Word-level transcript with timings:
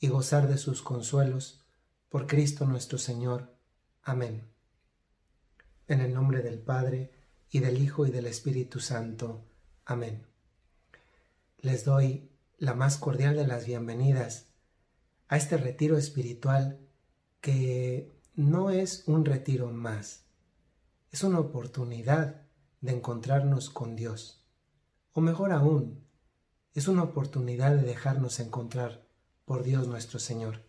y 0.00 0.08
gozar 0.08 0.48
de 0.48 0.58
sus 0.58 0.82
consuelos, 0.82 1.60
por 2.08 2.26
Cristo 2.26 2.64
nuestro 2.64 2.98
Señor. 2.98 3.54
Amén. 4.02 4.48
En 5.86 6.00
el 6.00 6.14
nombre 6.14 6.42
del 6.42 6.58
Padre, 6.58 7.12
y 7.50 7.60
del 7.60 7.82
Hijo, 7.82 8.06
y 8.06 8.10
del 8.10 8.26
Espíritu 8.26 8.80
Santo. 8.80 9.44
Amén. 9.84 10.26
Les 11.58 11.84
doy 11.84 12.30
la 12.58 12.74
más 12.74 12.96
cordial 12.96 13.36
de 13.36 13.46
las 13.46 13.66
bienvenidas 13.66 14.46
a 15.28 15.36
este 15.36 15.56
retiro 15.56 15.98
espiritual 15.98 16.80
que 17.40 18.10
no 18.34 18.70
es 18.70 19.04
un 19.06 19.24
retiro 19.24 19.70
más, 19.70 20.24
es 21.12 21.24
una 21.24 21.40
oportunidad 21.40 22.42
de 22.80 22.92
encontrarnos 22.92 23.68
con 23.68 23.96
Dios. 23.96 24.44
O 25.12 25.20
mejor 25.20 25.52
aún, 25.52 26.04
es 26.74 26.88
una 26.88 27.02
oportunidad 27.02 27.74
de 27.74 27.82
dejarnos 27.82 28.40
encontrar 28.40 29.09
por 29.50 29.64
Dios 29.64 29.88
nuestro 29.88 30.20
Señor. 30.20 30.62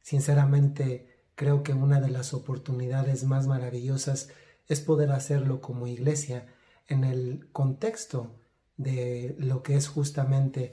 Sinceramente, 0.00 1.06
creo 1.34 1.62
que 1.62 1.74
una 1.74 2.00
de 2.00 2.08
las 2.08 2.32
oportunidades 2.32 3.24
más 3.24 3.46
maravillosas 3.46 4.30
es 4.68 4.80
poder 4.80 5.12
hacerlo 5.12 5.60
como 5.60 5.86
iglesia 5.86 6.46
en 6.88 7.04
el 7.04 7.50
contexto 7.52 8.34
de 8.78 9.36
lo 9.38 9.62
que 9.62 9.76
es 9.76 9.86
justamente 9.86 10.72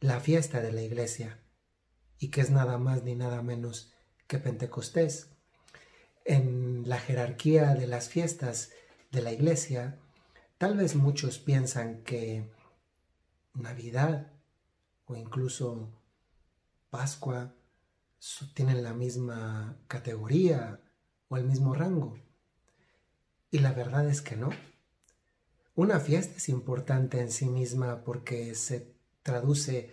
la 0.00 0.20
fiesta 0.20 0.60
de 0.60 0.70
la 0.70 0.82
iglesia 0.82 1.38
y 2.18 2.28
que 2.28 2.42
es 2.42 2.50
nada 2.50 2.76
más 2.76 3.04
ni 3.04 3.14
nada 3.14 3.40
menos 3.40 3.94
que 4.26 4.36
Pentecostés. 4.36 5.30
En 6.26 6.86
la 6.86 6.98
jerarquía 6.98 7.72
de 7.72 7.86
las 7.86 8.10
fiestas 8.10 8.70
de 9.12 9.22
la 9.22 9.32
iglesia, 9.32 9.98
tal 10.58 10.76
vez 10.76 10.94
muchos 10.94 11.38
piensan 11.38 12.02
que 12.02 12.50
Navidad 13.54 14.30
o 15.06 15.16
incluso 15.16 15.88
Pascua 16.90 17.54
tienen 18.54 18.82
la 18.82 18.94
misma 18.94 19.76
categoría 19.88 20.80
o 21.28 21.36
el 21.36 21.44
mismo 21.44 21.74
rango. 21.74 22.18
Y 23.50 23.58
la 23.58 23.72
verdad 23.72 24.08
es 24.08 24.22
que 24.22 24.36
no. 24.36 24.50
Una 25.74 26.00
fiesta 26.00 26.36
es 26.36 26.48
importante 26.48 27.20
en 27.20 27.30
sí 27.30 27.46
misma 27.46 28.02
porque 28.02 28.54
se 28.54 28.94
traduce 29.22 29.92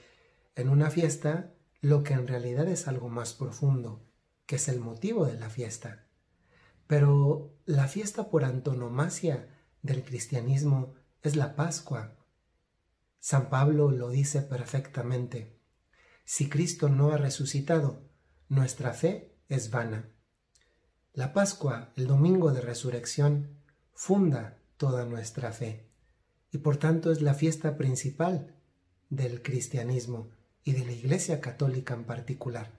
en 0.55 0.69
una 0.69 0.89
fiesta 0.89 1.53
lo 1.81 2.03
que 2.03 2.13
en 2.13 2.27
realidad 2.27 2.67
es 2.67 2.87
algo 2.87 3.09
más 3.09 3.33
profundo, 3.33 4.01
que 4.45 4.55
es 4.55 4.69
el 4.69 4.79
motivo 4.79 5.25
de 5.25 5.37
la 5.37 5.49
fiesta. 5.49 6.07
Pero 6.87 7.53
la 7.65 7.87
fiesta 7.87 8.29
por 8.29 8.45
antonomasia 8.45 9.49
del 9.81 10.03
cristianismo 10.03 10.93
es 11.21 11.35
la 11.35 11.55
Pascua. 11.55 12.15
San 13.19 13.49
Pablo 13.49 13.91
lo 13.91 14.09
dice 14.09 14.41
perfectamente. 14.41 15.59
Si 16.25 16.49
Cristo 16.49 16.89
no 16.89 17.11
ha 17.11 17.17
resucitado, 17.17 18.01
nuestra 18.49 18.93
fe 18.93 19.35
es 19.49 19.69
vana. 19.69 20.09
La 21.13 21.33
Pascua, 21.33 21.91
el 21.95 22.07
domingo 22.07 22.51
de 22.53 22.61
resurrección, 22.61 23.59
funda 23.93 24.57
toda 24.77 25.05
nuestra 25.05 25.51
fe 25.51 25.87
y 26.51 26.59
por 26.59 26.77
tanto 26.77 27.11
es 27.11 27.21
la 27.21 27.33
fiesta 27.33 27.77
principal 27.77 28.55
del 29.09 29.41
cristianismo 29.41 30.29
y 30.63 30.73
de 30.73 30.85
la 30.85 30.91
Iglesia 30.91 31.41
Católica 31.41 31.93
en 31.93 32.05
particular. 32.05 32.71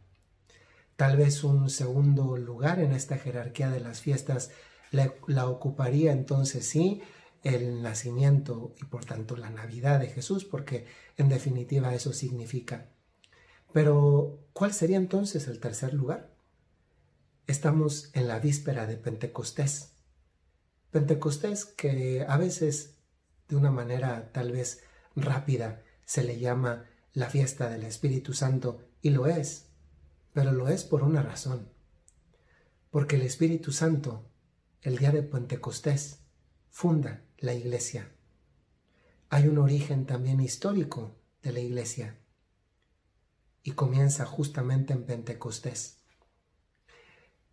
Tal 0.96 1.16
vez 1.16 1.44
un 1.44 1.70
segundo 1.70 2.36
lugar 2.36 2.78
en 2.78 2.92
esta 2.92 3.18
jerarquía 3.18 3.70
de 3.70 3.80
las 3.80 4.00
fiestas 4.00 4.50
la, 4.90 5.48
ocuparía 5.48 6.12
entonces 6.12 6.66
sí 6.68 7.02
el 7.42 7.82
nacimiento 7.82 8.74
y 8.80 8.84
por 8.84 9.04
tanto 9.04 9.36
la 9.36 9.50
Navidad 9.50 10.00
de 10.00 10.06
Jesús, 10.06 10.44
porque 10.44 10.86
en 11.16 11.28
definitiva 11.28 11.94
eso 11.94 12.12
significa 12.12 12.86
pero, 13.74 14.46
¿cuál 14.52 14.72
sería 14.72 14.98
entonces 14.98 15.48
el 15.48 15.58
tercer 15.58 15.94
lugar? 15.94 16.32
Estamos 17.48 18.10
en 18.12 18.28
la 18.28 18.38
víspera 18.38 18.86
de 18.86 18.96
Pentecostés. 18.96 19.96
Pentecostés 20.92 21.64
que 21.64 22.24
a 22.28 22.36
veces, 22.36 22.98
de 23.48 23.56
una 23.56 23.72
manera 23.72 24.30
tal 24.30 24.52
vez 24.52 24.84
rápida, 25.16 25.82
se 26.04 26.22
le 26.22 26.38
llama 26.38 26.88
la 27.14 27.28
fiesta 27.28 27.68
del 27.68 27.82
Espíritu 27.82 28.32
Santo, 28.32 28.78
y 29.02 29.10
lo 29.10 29.26
es, 29.26 29.66
pero 30.32 30.52
lo 30.52 30.68
es 30.68 30.84
por 30.84 31.02
una 31.02 31.24
razón. 31.24 31.68
Porque 32.92 33.16
el 33.16 33.22
Espíritu 33.22 33.72
Santo, 33.72 34.30
el 34.82 34.98
día 34.98 35.10
de 35.10 35.24
Pentecostés, 35.24 36.20
funda 36.70 37.24
la 37.38 37.54
iglesia. 37.54 38.12
Hay 39.30 39.48
un 39.48 39.58
origen 39.58 40.06
también 40.06 40.40
histórico 40.40 41.16
de 41.42 41.50
la 41.50 41.58
iglesia 41.58 42.20
y 43.66 43.72
comienza 43.72 44.26
justamente 44.26 44.92
en 44.92 45.04
Pentecostés. 45.04 45.96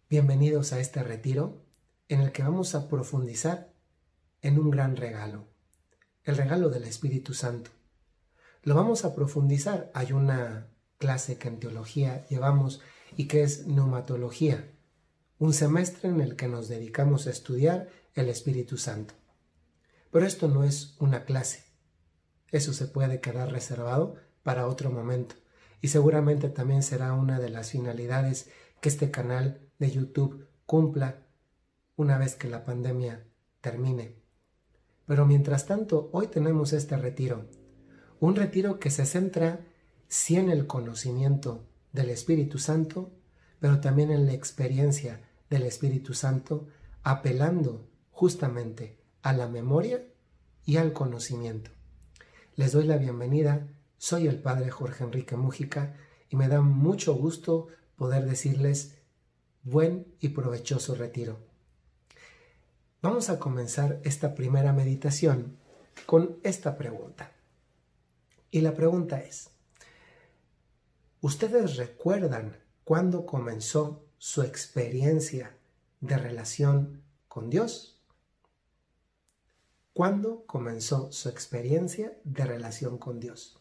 Bienvenidos 0.09 0.73
a 0.73 0.79
este 0.81 1.01
retiro 1.03 1.65
en 2.09 2.19
el 2.19 2.33
que 2.33 2.43
vamos 2.43 2.75
a 2.75 2.89
profundizar 2.89 3.73
en 4.41 4.59
un 4.59 4.71
gran 4.71 4.97
regalo, 4.97 5.47
el 6.25 6.35
regalo 6.35 6.69
del 6.69 6.83
Espíritu 6.83 7.33
Santo. 7.33 7.71
Lo 8.61 8.75
vamos 8.75 9.05
a 9.05 9.15
profundizar. 9.15 9.89
Hay 9.93 10.11
una 10.11 10.67
clase 10.97 11.37
que 11.37 11.47
en 11.47 11.61
teología 11.61 12.27
llevamos 12.27 12.81
y 13.15 13.29
que 13.29 13.43
es 13.43 13.65
neumatología, 13.65 14.69
un 15.39 15.53
semestre 15.53 16.09
en 16.09 16.19
el 16.19 16.35
que 16.35 16.49
nos 16.49 16.67
dedicamos 16.67 17.25
a 17.25 17.29
estudiar 17.29 17.87
el 18.15 18.27
Espíritu 18.27 18.77
Santo. 18.77 19.13
Pero 20.11 20.25
esto 20.25 20.49
no 20.49 20.65
es 20.65 20.97
una 20.99 21.23
clase. 21.23 21.63
Eso 22.49 22.73
se 22.73 22.87
puede 22.87 23.21
quedar 23.21 23.49
reservado 23.49 24.17
para 24.43 24.67
otro 24.67 24.91
momento 24.91 25.40
y 25.81 25.87
seguramente 25.87 26.49
también 26.49 26.83
será 26.83 27.13
una 27.13 27.39
de 27.39 27.49
las 27.49 27.71
finalidades 27.71 28.49
que 28.79 28.89
este 28.89 29.11
canal 29.11 29.59
de 29.79 29.91
YouTube 29.91 30.47
cumpla 30.65 31.23
una 31.95 32.17
vez 32.17 32.35
que 32.35 32.49
la 32.49 32.63
pandemia 32.63 33.25
termine. 33.61 34.15
Pero 35.05 35.25
mientras 35.25 35.65
tanto, 35.65 36.09
hoy 36.13 36.27
tenemos 36.27 36.71
este 36.73 36.97
retiro, 36.97 37.47
un 38.19 38.35
retiro 38.35 38.79
que 38.79 38.91
se 38.91 39.05
centra 39.05 39.59
sí 40.07 40.37
en 40.37 40.49
el 40.49 40.67
conocimiento 40.67 41.67
del 41.91 42.09
Espíritu 42.09 42.59
Santo, 42.59 43.11
pero 43.59 43.79
también 43.79 44.11
en 44.11 44.25
la 44.25 44.33
experiencia 44.33 45.21
del 45.49 45.63
Espíritu 45.63 46.13
Santo, 46.13 46.67
apelando 47.03 47.89
justamente 48.11 48.99
a 49.21 49.33
la 49.33 49.47
memoria 49.47 50.03
y 50.65 50.77
al 50.77 50.93
conocimiento. 50.93 51.71
Les 52.55 52.71
doy 52.71 52.85
la 52.85 52.97
bienvenida 52.97 53.67
soy 54.01 54.25
el 54.25 54.41
padre 54.41 54.71
Jorge 54.71 55.03
Enrique 55.03 55.35
Mújica 55.35 55.95
y 56.27 56.35
me 56.35 56.47
da 56.47 56.61
mucho 56.61 57.13
gusto 57.13 57.67
poder 57.95 58.25
decirles 58.25 58.97
buen 59.61 60.07
y 60.19 60.29
provechoso 60.29 60.95
retiro. 60.95 61.37
Vamos 63.03 63.29
a 63.29 63.37
comenzar 63.37 63.99
esta 64.03 64.33
primera 64.33 64.73
meditación 64.73 65.55
con 66.07 66.39
esta 66.41 66.79
pregunta. 66.79 67.31
Y 68.49 68.61
la 68.61 68.73
pregunta 68.73 69.21
es, 69.21 69.51
¿ustedes 71.21 71.75
recuerdan 71.75 72.57
cuándo 72.83 73.27
comenzó 73.27 74.03
su 74.17 74.41
experiencia 74.41 75.55
de 75.99 76.17
relación 76.17 77.03
con 77.27 77.51
Dios? 77.51 78.01
¿Cuándo 79.93 80.43
comenzó 80.47 81.11
su 81.11 81.29
experiencia 81.29 82.17
de 82.23 82.45
relación 82.45 82.97
con 82.97 83.19
Dios? 83.19 83.60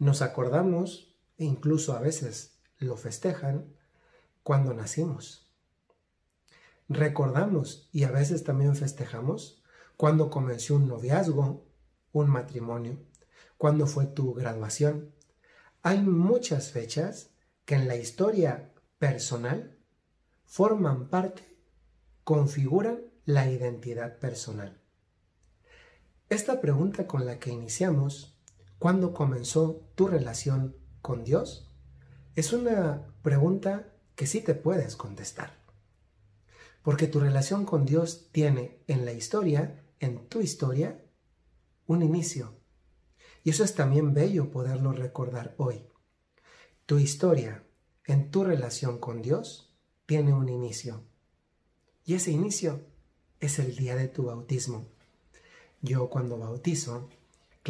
Nos 0.00 0.22
acordamos, 0.22 1.14
e 1.36 1.44
incluso 1.44 1.92
a 1.92 2.00
veces 2.00 2.58
lo 2.78 2.96
festejan, 2.96 3.76
cuando 4.42 4.72
nacimos. 4.72 5.52
Recordamos 6.88 7.90
y 7.92 8.04
a 8.04 8.10
veces 8.10 8.42
también 8.42 8.74
festejamos 8.76 9.62
cuando 9.98 10.30
comenzó 10.30 10.76
un 10.76 10.88
noviazgo, 10.88 11.66
un 12.12 12.30
matrimonio, 12.30 12.98
cuando 13.58 13.86
fue 13.86 14.06
tu 14.06 14.32
graduación. 14.32 15.14
Hay 15.82 16.00
muchas 16.00 16.70
fechas 16.70 17.34
que 17.66 17.74
en 17.74 17.86
la 17.86 17.96
historia 17.96 18.72
personal 18.98 19.76
forman 20.46 21.10
parte, 21.10 21.58
configuran 22.24 23.02
la 23.26 23.50
identidad 23.50 24.18
personal. 24.18 24.80
Esta 26.30 26.62
pregunta 26.62 27.06
con 27.06 27.26
la 27.26 27.38
que 27.38 27.50
iniciamos 27.50 28.39
¿Cuándo 28.80 29.12
comenzó 29.12 29.82
tu 29.94 30.08
relación 30.08 30.74
con 31.02 31.22
Dios? 31.22 31.70
Es 32.34 32.54
una 32.54 33.08
pregunta 33.20 33.92
que 34.14 34.26
sí 34.26 34.40
te 34.40 34.54
puedes 34.54 34.96
contestar. 34.96 35.62
Porque 36.82 37.06
tu 37.06 37.20
relación 37.20 37.66
con 37.66 37.84
Dios 37.84 38.30
tiene 38.32 38.82
en 38.86 39.04
la 39.04 39.12
historia, 39.12 39.84
en 39.98 40.26
tu 40.30 40.40
historia, 40.40 41.04
un 41.86 42.00
inicio. 42.00 42.54
Y 43.44 43.50
eso 43.50 43.64
es 43.64 43.74
también 43.74 44.14
bello 44.14 44.50
poderlo 44.50 44.92
recordar 44.92 45.54
hoy. 45.58 45.84
Tu 46.86 46.98
historia 47.00 47.62
en 48.06 48.30
tu 48.30 48.44
relación 48.44 48.96
con 48.96 49.20
Dios 49.20 49.74
tiene 50.06 50.32
un 50.32 50.48
inicio. 50.48 51.02
Y 52.06 52.14
ese 52.14 52.30
inicio 52.30 52.80
es 53.40 53.58
el 53.58 53.76
día 53.76 53.94
de 53.94 54.08
tu 54.08 54.22
bautismo. 54.24 54.86
Yo 55.82 56.08
cuando 56.08 56.38
bautizo 56.38 57.10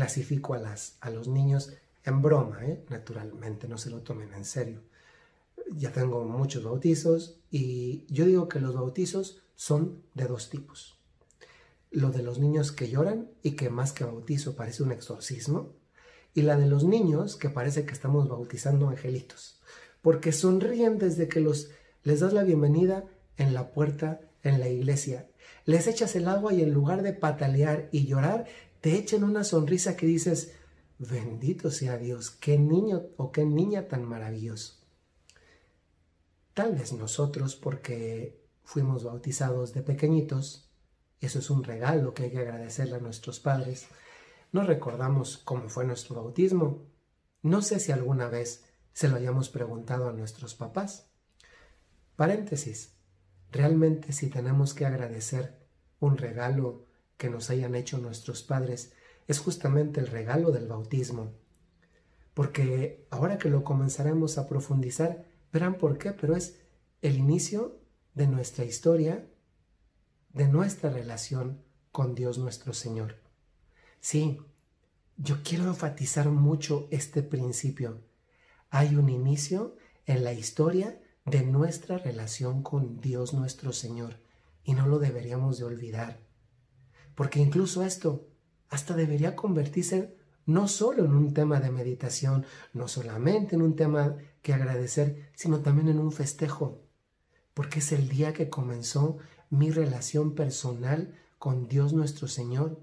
clasifico 0.00 0.54
a, 0.54 0.58
las, 0.58 0.96
a 1.02 1.10
los 1.10 1.28
niños 1.28 1.74
en 2.04 2.22
broma, 2.22 2.64
¿eh? 2.64 2.82
naturalmente, 2.88 3.68
no 3.68 3.76
se 3.76 3.90
lo 3.90 4.00
tomen 4.00 4.32
en 4.32 4.46
serio. 4.46 4.80
Ya 5.76 5.92
tengo 5.92 6.24
muchos 6.24 6.64
bautizos 6.64 7.38
y 7.50 8.06
yo 8.08 8.24
digo 8.24 8.48
que 8.48 8.60
los 8.60 8.74
bautizos 8.74 9.42
son 9.56 10.02
de 10.14 10.24
dos 10.24 10.48
tipos. 10.48 10.98
Lo 11.90 12.10
de 12.12 12.22
los 12.22 12.38
niños 12.38 12.72
que 12.72 12.88
lloran 12.88 13.28
y 13.42 13.56
que 13.56 13.68
más 13.68 13.92
que 13.92 14.04
bautizo 14.04 14.56
parece 14.56 14.82
un 14.82 14.92
exorcismo. 14.92 15.74
Y 16.32 16.42
la 16.42 16.56
de 16.56 16.66
los 16.66 16.84
niños 16.84 17.36
que 17.36 17.50
parece 17.50 17.84
que 17.84 17.92
estamos 17.92 18.26
bautizando 18.26 18.88
angelitos. 18.88 19.60
Porque 20.00 20.32
sonríen 20.32 20.96
desde 20.96 21.28
que 21.28 21.40
los, 21.40 21.72
les 22.04 22.20
das 22.20 22.32
la 22.32 22.44
bienvenida 22.44 23.04
en 23.36 23.52
la 23.52 23.70
puerta 23.72 24.22
en 24.42 24.60
la 24.60 24.68
iglesia. 24.68 25.28
Les 25.66 25.86
echas 25.86 26.16
el 26.16 26.26
agua 26.26 26.54
y 26.54 26.62
en 26.62 26.72
lugar 26.72 27.02
de 27.02 27.12
patalear 27.12 27.90
y 27.92 28.06
llorar, 28.06 28.46
te 28.80 28.96
echan 28.96 29.24
una 29.24 29.44
sonrisa 29.44 29.96
que 29.96 30.06
dices, 30.06 30.54
bendito 30.98 31.70
sea 31.70 31.98
Dios, 31.98 32.30
qué 32.30 32.58
niño 32.58 33.02
o 33.16 33.32
qué 33.32 33.44
niña 33.44 33.88
tan 33.88 34.04
maravilloso. 34.04 34.74
Tal 36.54 36.74
vez 36.74 36.92
nosotros, 36.92 37.56
porque 37.56 38.40
fuimos 38.64 39.04
bautizados 39.04 39.72
de 39.72 39.82
pequeñitos, 39.82 40.70
eso 41.20 41.38
es 41.38 41.50
un 41.50 41.64
regalo 41.64 42.14
que 42.14 42.24
hay 42.24 42.30
que 42.30 42.38
agradecerle 42.38 42.96
a 42.96 43.00
nuestros 43.00 43.40
padres, 43.40 43.86
no 44.52 44.64
recordamos 44.64 45.38
cómo 45.38 45.68
fue 45.68 45.84
nuestro 45.84 46.16
bautismo. 46.16 46.86
No 47.42 47.62
sé 47.62 47.78
si 47.78 47.92
alguna 47.92 48.28
vez 48.28 48.64
se 48.92 49.08
lo 49.08 49.16
hayamos 49.16 49.48
preguntado 49.48 50.08
a 50.08 50.12
nuestros 50.12 50.54
papás. 50.54 51.08
Paréntesis. 52.16 52.96
Realmente 53.52 54.12
si 54.12 54.28
tenemos 54.28 54.74
que 54.74 54.86
agradecer 54.86 55.58
un 56.00 56.16
regalo 56.16 56.84
que 57.20 57.28
nos 57.28 57.50
hayan 57.50 57.74
hecho 57.74 57.98
nuestros 57.98 58.42
padres, 58.42 58.94
es 59.28 59.38
justamente 59.40 60.00
el 60.00 60.06
regalo 60.06 60.52
del 60.52 60.66
bautismo. 60.66 61.34
Porque 62.32 63.06
ahora 63.10 63.36
que 63.36 63.50
lo 63.50 63.62
comenzaremos 63.62 64.38
a 64.38 64.48
profundizar, 64.48 65.26
verán 65.52 65.74
por 65.74 65.98
qué, 65.98 66.12
pero 66.12 66.34
es 66.34 66.60
el 67.02 67.18
inicio 67.18 67.78
de 68.14 68.26
nuestra 68.26 68.64
historia, 68.64 69.28
de 70.32 70.48
nuestra 70.48 70.88
relación 70.88 71.62
con 71.92 72.14
Dios 72.14 72.38
nuestro 72.38 72.72
Señor. 72.72 73.16
Sí, 74.00 74.38
yo 75.18 75.42
quiero 75.44 75.64
enfatizar 75.64 76.30
mucho 76.30 76.88
este 76.90 77.22
principio. 77.22 78.00
Hay 78.70 78.96
un 78.96 79.10
inicio 79.10 79.76
en 80.06 80.24
la 80.24 80.32
historia 80.32 80.98
de 81.26 81.42
nuestra 81.42 81.98
relación 81.98 82.62
con 82.62 82.98
Dios 82.98 83.34
nuestro 83.34 83.74
Señor 83.74 84.16
y 84.64 84.72
no 84.72 84.86
lo 84.86 84.98
deberíamos 84.98 85.58
de 85.58 85.64
olvidar. 85.64 86.29
Porque 87.20 87.38
incluso 87.38 87.84
esto 87.84 88.28
hasta 88.70 88.96
debería 88.96 89.36
convertirse 89.36 90.16
no 90.46 90.66
solo 90.68 91.04
en 91.04 91.12
un 91.12 91.34
tema 91.34 91.60
de 91.60 91.70
meditación, 91.70 92.46
no 92.72 92.88
solamente 92.88 93.56
en 93.56 93.60
un 93.60 93.76
tema 93.76 94.16
que 94.40 94.54
agradecer, 94.54 95.28
sino 95.34 95.60
también 95.60 95.90
en 95.90 95.98
un 95.98 96.12
festejo, 96.12 96.80
porque 97.52 97.80
es 97.80 97.92
el 97.92 98.08
día 98.08 98.32
que 98.32 98.48
comenzó 98.48 99.18
mi 99.50 99.70
relación 99.70 100.34
personal 100.34 101.14
con 101.38 101.68
Dios 101.68 101.92
nuestro 101.92 102.26
Señor. 102.26 102.80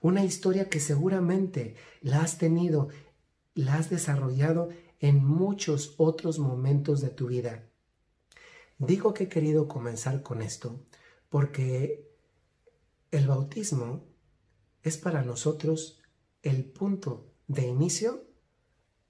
Una 0.00 0.24
historia 0.24 0.68
que 0.68 0.80
seguramente 0.80 1.76
la 2.00 2.22
has 2.22 2.36
tenido, 2.36 2.88
la 3.54 3.76
has 3.76 3.90
desarrollado 3.90 4.70
en 4.98 5.24
muchos 5.24 5.94
otros 5.98 6.40
momentos 6.40 7.00
de 7.00 7.10
tu 7.10 7.28
vida. 7.28 7.62
Digo 8.78 9.14
que 9.14 9.22
he 9.22 9.28
querido 9.28 9.68
comenzar 9.68 10.24
con 10.24 10.42
esto 10.42 10.80
porque 11.28 12.07
el 13.10 13.26
bautismo 13.26 14.06
es 14.82 14.98
para 14.98 15.22
nosotros 15.22 16.00
el 16.42 16.64
punto 16.64 17.32
de 17.46 17.66
inicio 17.66 18.26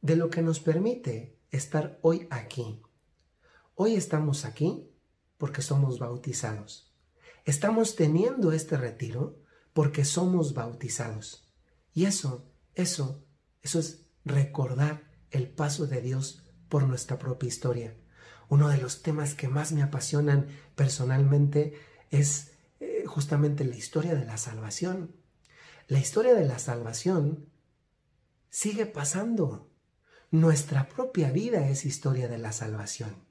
de 0.01 0.17
lo 0.17 0.31
que 0.31 0.43
nos 0.43 0.61
permite 0.61 1.39
estar 1.51 1.99
hoy 2.03 2.27
aquí. 2.31 2.81
Hoy 3.75 3.95
estamos 3.95 4.45
aquí 4.45 4.89
porque 5.37 5.63
somos 5.63 5.99
bautizados. 5.99 6.93
Estamos 7.45 7.97
teniendo 7.97 8.53
este 8.53 8.77
retiro 8.77 9.41
porque 9.73 10.05
somos 10.05 10.55
bautizados. 10.55 11.49
Y 11.93 12.05
eso, 12.05 12.51
eso, 12.75 13.25
eso 13.63 13.79
es 13.79 14.07
recordar 14.25 15.11
el 15.31 15.49
paso 15.49 15.87
de 15.87 16.01
Dios 16.01 16.45
por 16.69 16.85
nuestra 16.85 17.19
propia 17.19 17.49
historia. 17.49 17.97
Uno 18.49 18.69
de 18.69 18.79
los 18.79 19.03
temas 19.03 19.35
que 19.35 19.49
más 19.49 19.73
me 19.73 19.83
apasionan 19.83 20.49
personalmente 20.75 21.75
es 22.11 22.53
justamente 23.09 23.65
la 23.65 23.77
historia 23.77 24.15
de 24.15 24.25
la 24.25 24.37
salvación. 24.37 25.17
La 25.89 25.99
historia 25.99 26.35
de 26.35 26.45
la 26.45 26.61
salvación 26.61 27.49
sigue 28.51 28.87
pasando. 28.87 29.69
Nuestra 30.31 30.89
propia 30.89 31.31
vida 31.33 31.69
es 31.69 31.85
historia 31.85 32.29
de 32.29 32.39
la 32.39 32.53
salvación. 32.53 33.27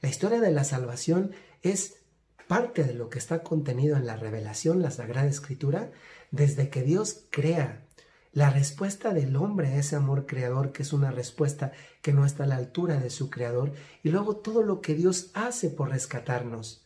La 0.00 0.08
historia 0.08 0.40
de 0.40 0.52
la 0.52 0.64
salvación 0.64 1.32
es 1.62 2.02
parte 2.46 2.84
de 2.84 2.92
lo 2.92 3.08
que 3.08 3.18
está 3.18 3.42
contenido 3.42 3.96
en 3.96 4.06
la 4.06 4.16
revelación, 4.16 4.82
la 4.82 4.90
Sagrada 4.90 5.28
Escritura, 5.28 5.90
desde 6.30 6.68
que 6.68 6.82
Dios 6.82 7.24
crea. 7.30 7.86
La 8.32 8.50
respuesta 8.50 9.14
del 9.14 9.36
hombre 9.36 9.68
a 9.68 9.76
ese 9.76 9.96
amor 9.96 10.26
creador, 10.26 10.72
que 10.72 10.82
es 10.82 10.92
una 10.92 11.10
respuesta 11.10 11.72
que 12.02 12.12
no 12.12 12.24
está 12.24 12.44
a 12.44 12.46
la 12.46 12.56
altura 12.56 12.98
de 12.98 13.10
su 13.10 13.30
creador, 13.30 13.72
y 14.02 14.10
luego 14.10 14.36
todo 14.36 14.62
lo 14.62 14.80
que 14.80 14.94
Dios 14.94 15.30
hace 15.34 15.70
por 15.70 15.90
rescatarnos. 15.90 16.84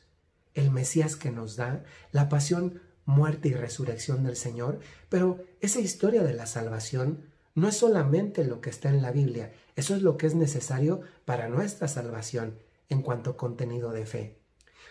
El 0.57 0.73
Mesías 0.73 1.15
que 1.15 1.31
nos 1.31 1.55
da, 1.55 1.85
la 2.11 2.29
pasión, 2.29 2.83
muerte 3.05 3.49
y 3.49 3.55
resurrección 3.55 4.25
del 4.25 4.37
Señor, 4.37 4.81
pero 5.09 5.39
esa 5.61 5.79
historia 5.79 6.25
de 6.25 6.35
la 6.35 6.47
salvación 6.47 7.31
no 7.55 7.69
es 7.69 7.77
solamente 7.77 8.45
lo 8.45 8.61
que 8.61 8.71
está 8.71 8.89
en 8.89 9.01
la 9.01 9.13
Biblia, 9.13 9.53
eso 9.77 9.95
es 9.95 10.03
lo 10.03 10.17
que 10.17 10.27
es 10.27 10.35
necesario 10.35 11.03
para 11.25 11.49
nuestra 11.49 11.87
salvación 11.87 12.59
en 12.89 13.03
cuanto 13.03 13.31
a 13.31 13.37
contenido 13.37 13.93
de 13.93 14.07
fe. 14.07 14.41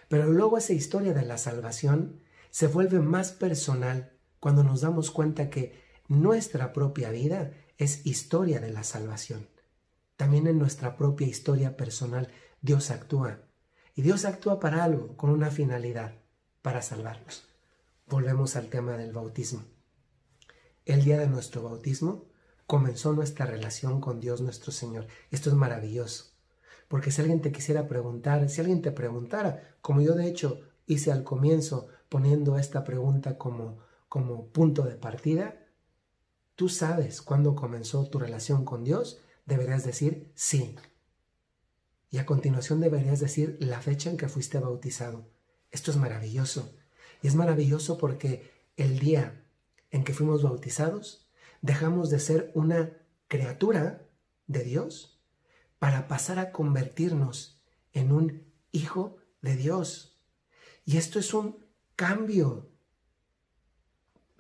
Pero 0.08 0.32
luego 0.32 0.58
esa 0.58 0.74
historia 0.74 1.14
de 1.14 1.26
la 1.26 1.38
salvación 1.38 2.22
se 2.52 2.68
vuelve 2.68 3.00
más 3.00 3.32
personal 3.32 4.14
cuando 4.40 4.64
nos 4.64 4.82
damos 4.82 5.12
cuenta 5.12 5.50
que 5.50 5.84
nuestra 6.08 6.72
propia 6.72 7.10
vida 7.10 7.52
es 7.78 8.06
historia 8.06 8.60
de 8.60 8.72
la 8.72 8.84
salvación. 8.84 9.50
También 10.16 10.48
en 10.48 10.60
nuestra 10.60 10.96
propia 10.96 11.28
historia 11.28 11.76
personal 11.76 12.30
Dios 12.62 12.92
actúa. 12.92 13.42
Y 13.96 14.02
Dios 14.02 14.26
actúa 14.26 14.60
para 14.60 14.84
algo, 14.84 15.16
con 15.16 15.30
una 15.30 15.50
finalidad, 15.50 16.16
para 16.62 16.82
salvarnos. 16.82 17.48
Volvemos 18.08 18.58
al 18.58 18.68
tema 18.68 18.98
del 18.98 19.14
bautismo. 19.14 19.64
El 20.84 21.06
día 21.06 21.18
de 21.18 21.28
nuestro 21.28 21.64
bautismo 21.64 22.26
comenzó 22.68 23.14
nuestra 23.14 23.46
relación 23.46 24.02
con 24.02 24.20
Dios 24.20 24.42
nuestro 24.42 24.74
Señor. 24.74 25.08
Esto 25.32 25.50
es 25.50 25.56
maravilloso. 25.56 26.34
Porque 26.90 27.10
si 27.10 27.22
alguien 27.22 27.42
te 27.42 27.54
quisiera 27.54 27.88
preguntar, 27.88 28.50
si 28.50 28.60
alguien 28.60 28.82
te 28.82 28.92
preguntara, 28.92 29.78
como 29.82 30.02
yo 30.02 30.14
de 30.14 30.28
hecho 30.28 30.60
hice 30.86 31.14
al 31.14 31.24
comienzo 31.24 31.88
poniendo 32.10 32.58
esta 32.58 32.84
pregunta 32.84 33.38
como, 33.38 33.80
como 34.10 34.48
punto 34.50 34.84
de 34.84 34.96
partida, 34.96 35.56
tú 36.56 36.68
sabes 36.68 37.22
cuándo 37.22 37.56
comenzó 37.56 38.08
tu 38.10 38.20
relación 38.20 38.66
con 38.66 38.84
Dios, 38.84 39.22
deberías 39.46 39.86
decir 39.86 40.32
sí. 40.36 40.76
Y 42.10 42.18
a 42.18 42.26
continuación 42.26 42.80
deberías 42.80 43.20
decir 43.20 43.58
la 43.60 43.82
fecha 43.82 44.10
en 44.10 44.18
que 44.18 44.30
fuiste 44.30 44.60
bautizado. 44.60 45.28
Esto 45.72 45.92
es 45.92 45.98
maravilloso. 45.98 46.74
Y 47.22 47.28
es 47.28 47.36
maravilloso 47.36 47.98
porque 47.98 48.52
el 48.78 49.00
día 49.00 49.44
en 49.92 50.04
que 50.04 50.14
fuimos 50.14 50.44
bautizados, 50.44 51.28
dejamos 51.62 52.10
de 52.10 52.20
ser 52.20 52.52
una 52.54 52.92
criatura 53.28 54.08
de 54.48 54.64
Dios 54.64 55.22
para 55.80 56.08
pasar 56.08 56.40
a 56.40 56.52
convertirnos 56.52 57.62
en 57.94 58.12
un 58.12 58.46
hijo 58.72 59.18
de 59.42 59.56
Dios. 59.56 60.20
Y 60.84 60.98
esto 60.98 61.20
es 61.20 61.34
un 61.34 61.66
cambio 61.96 62.70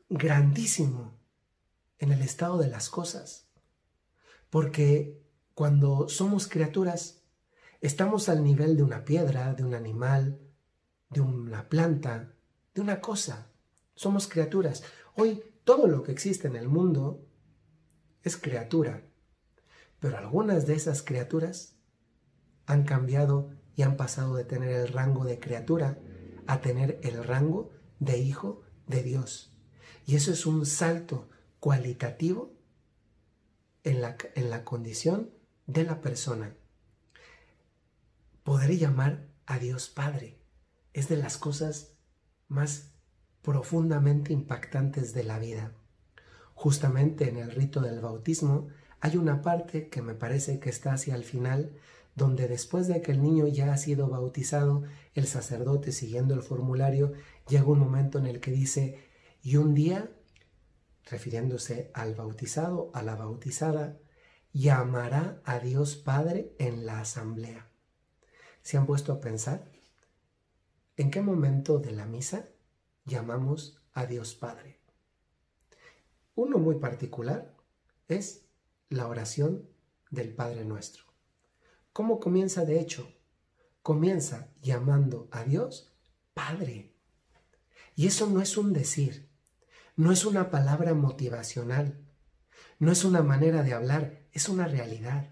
grandísimo 0.09 1.17
en 1.99 2.11
el 2.11 2.21
estado 2.21 2.57
de 2.57 2.67
las 2.67 2.89
cosas. 2.89 3.47
Porque 4.49 5.23
cuando 5.53 6.09
somos 6.09 6.47
criaturas, 6.47 7.14
estamos 7.85 8.29
al 8.29 8.43
nivel 8.43 8.77
de 8.77 8.83
una 8.83 9.05
piedra, 9.05 9.53
de 9.53 9.63
un 9.63 9.75
animal, 9.75 10.39
de 11.11 11.21
una 11.21 11.69
planta, 11.69 12.33
de 12.73 12.81
una 12.81 12.99
cosa. 12.99 13.51
Somos 13.93 14.27
criaturas. 14.27 14.83
Hoy 15.15 15.43
todo 15.63 15.87
lo 15.87 16.01
que 16.01 16.11
existe 16.11 16.47
en 16.47 16.55
el 16.55 16.67
mundo 16.67 17.27
es 18.23 18.37
criatura. 18.37 19.03
Pero 19.99 20.17
algunas 20.17 20.65
de 20.65 20.73
esas 20.73 21.03
criaturas 21.03 21.75
han 22.65 22.85
cambiado 22.85 23.51
y 23.75 23.83
han 23.83 23.97
pasado 23.97 24.35
de 24.35 24.45
tener 24.45 24.71
el 24.71 24.87
rango 24.87 25.23
de 25.23 25.39
criatura 25.39 25.99
a 26.47 26.61
tener 26.61 26.99
el 27.03 27.23
rango 27.23 27.71
de 27.99 28.17
hijo 28.17 28.63
de 28.87 29.03
Dios. 29.03 29.55
Y 30.07 30.15
eso 30.15 30.31
es 30.31 30.47
un 30.47 30.65
salto 30.65 31.29
cualitativo 31.59 32.51
en 33.83 34.01
la, 34.01 34.17
en 34.33 34.49
la 34.49 34.63
condición 34.63 35.29
de 35.67 35.83
la 35.83 36.01
persona. 36.01 36.55
Poder 38.45 38.77
llamar 38.77 39.25
a 39.47 39.57
Dios 39.57 39.89
Padre 39.89 40.37
es 40.93 41.09
de 41.09 41.17
las 41.17 41.39
cosas 41.39 41.97
más 42.47 42.91
profundamente 43.41 44.33
impactantes 44.33 45.15
de 45.15 45.23
la 45.23 45.39
vida. 45.39 45.73
Justamente 46.53 47.27
en 47.27 47.37
el 47.37 47.49
rito 47.49 47.81
del 47.81 48.01
bautismo 48.01 48.67
hay 48.99 49.17
una 49.17 49.41
parte 49.41 49.89
que 49.89 50.03
me 50.03 50.13
parece 50.13 50.59
que 50.59 50.69
está 50.69 50.93
hacia 50.93 51.15
el 51.15 51.23
final, 51.23 51.75
donde 52.13 52.47
después 52.47 52.87
de 52.87 53.01
que 53.01 53.13
el 53.13 53.23
niño 53.23 53.47
ya 53.47 53.73
ha 53.73 53.77
sido 53.77 54.09
bautizado, 54.09 54.83
el 55.15 55.25
sacerdote 55.25 55.91
siguiendo 55.91 56.35
el 56.35 56.43
formulario 56.43 57.13
llega 57.49 57.65
un 57.65 57.79
momento 57.79 58.19
en 58.19 58.27
el 58.27 58.41
que 58.41 58.51
dice, 58.51 58.99
y 59.41 59.55
un 59.55 59.73
día, 59.73 60.11
refiriéndose 61.09 61.89
al 61.95 62.13
bautizado, 62.13 62.91
a 62.93 63.01
la 63.01 63.15
bautizada, 63.15 63.97
llamará 64.53 65.41
a 65.45 65.57
Dios 65.57 65.95
Padre 65.95 66.53
en 66.59 66.85
la 66.85 66.99
asamblea. 66.99 67.71
¿Se 68.65 68.77
han 68.77 68.87
puesto 68.87 69.13
a 69.13 69.21
pensar? 69.21 69.71
¿En 70.97 71.11
qué 71.11 71.21
momento 71.21 71.77
de 71.77 71.91
la 71.91 72.07
misa 72.07 72.49
llamamos 73.05 73.79
a 73.93 74.07
Dios 74.07 74.33
Padre? 74.33 74.79
Uno 76.33 76.57
muy 76.57 76.79
particular 76.79 77.55
es 78.07 78.47
la 78.89 79.07
oración 79.07 79.69
del 80.09 80.33
Padre 80.33 80.65
Nuestro. 80.65 81.03
¿Cómo 81.93 82.19
comienza 82.19 82.65
de 82.65 82.79
hecho? 82.79 83.07
Comienza 83.83 84.49
llamando 84.63 85.27
a 85.29 85.43
Dios 85.43 85.93
Padre. 86.33 86.95
Y 87.93 88.07
eso 88.07 88.25
no 88.25 88.41
es 88.41 88.57
un 88.57 88.73
decir, 88.73 89.29
no 89.95 90.11
es 90.11 90.25
una 90.25 90.49
palabra 90.49 90.95
motivacional, 90.95 92.03
no 92.79 92.91
es 92.91 93.05
una 93.05 93.21
manera 93.21 93.61
de 93.61 93.75
hablar, 93.75 94.25
es 94.31 94.49
una 94.49 94.67
realidad. 94.67 95.29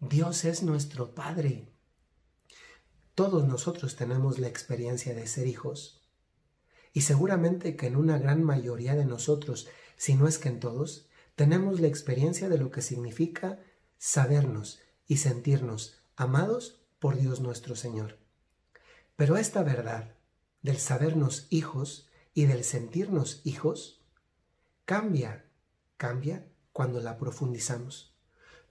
Dios 0.00 0.44
es 0.44 0.62
nuestro 0.62 1.14
Padre. 1.14 1.72
Todos 3.16 3.48
nosotros 3.48 3.96
tenemos 3.96 4.38
la 4.38 4.46
experiencia 4.46 5.14
de 5.14 5.26
ser 5.26 5.46
hijos. 5.46 6.02
Y 6.92 7.00
seguramente 7.00 7.74
que 7.74 7.86
en 7.86 7.96
una 7.96 8.18
gran 8.18 8.44
mayoría 8.44 8.94
de 8.94 9.06
nosotros, 9.06 9.68
si 9.96 10.16
no 10.16 10.28
es 10.28 10.38
que 10.38 10.50
en 10.50 10.60
todos, 10.60 11.08
tenemos 11.34 11.80
la 11.80 11.86
experiencia 11.86 12.50
de 12.50 12.58
lo 12.58 12.70
que 12.70 12.82
significa 12.82 13.58
sabernos 13.96 14.80
y 15.08 15.16
sentirnos 15.16 15.98
amados 16.14 16.82
por 16.98 17.16
Dios 17.16 17.40
nuestro 17.40 17.74
Señor. 17.74 18.18
Pero 19.16 19.38
esta 19.38 19.62
verdad 19.62 20.14
del 20.60 20.76
sabernos 20.76 21.46
hijos 21.48 22.10
y 22.34 22.44
del 22.44 22.64
sentirnos 22.64 23.40
hijos 23.44 24.02
cambia, 24.84 25.46
cambia 25.96 26.46
cuando 26.74 27.00
la 27.00 27.16
profundizamos, 27.16 28.14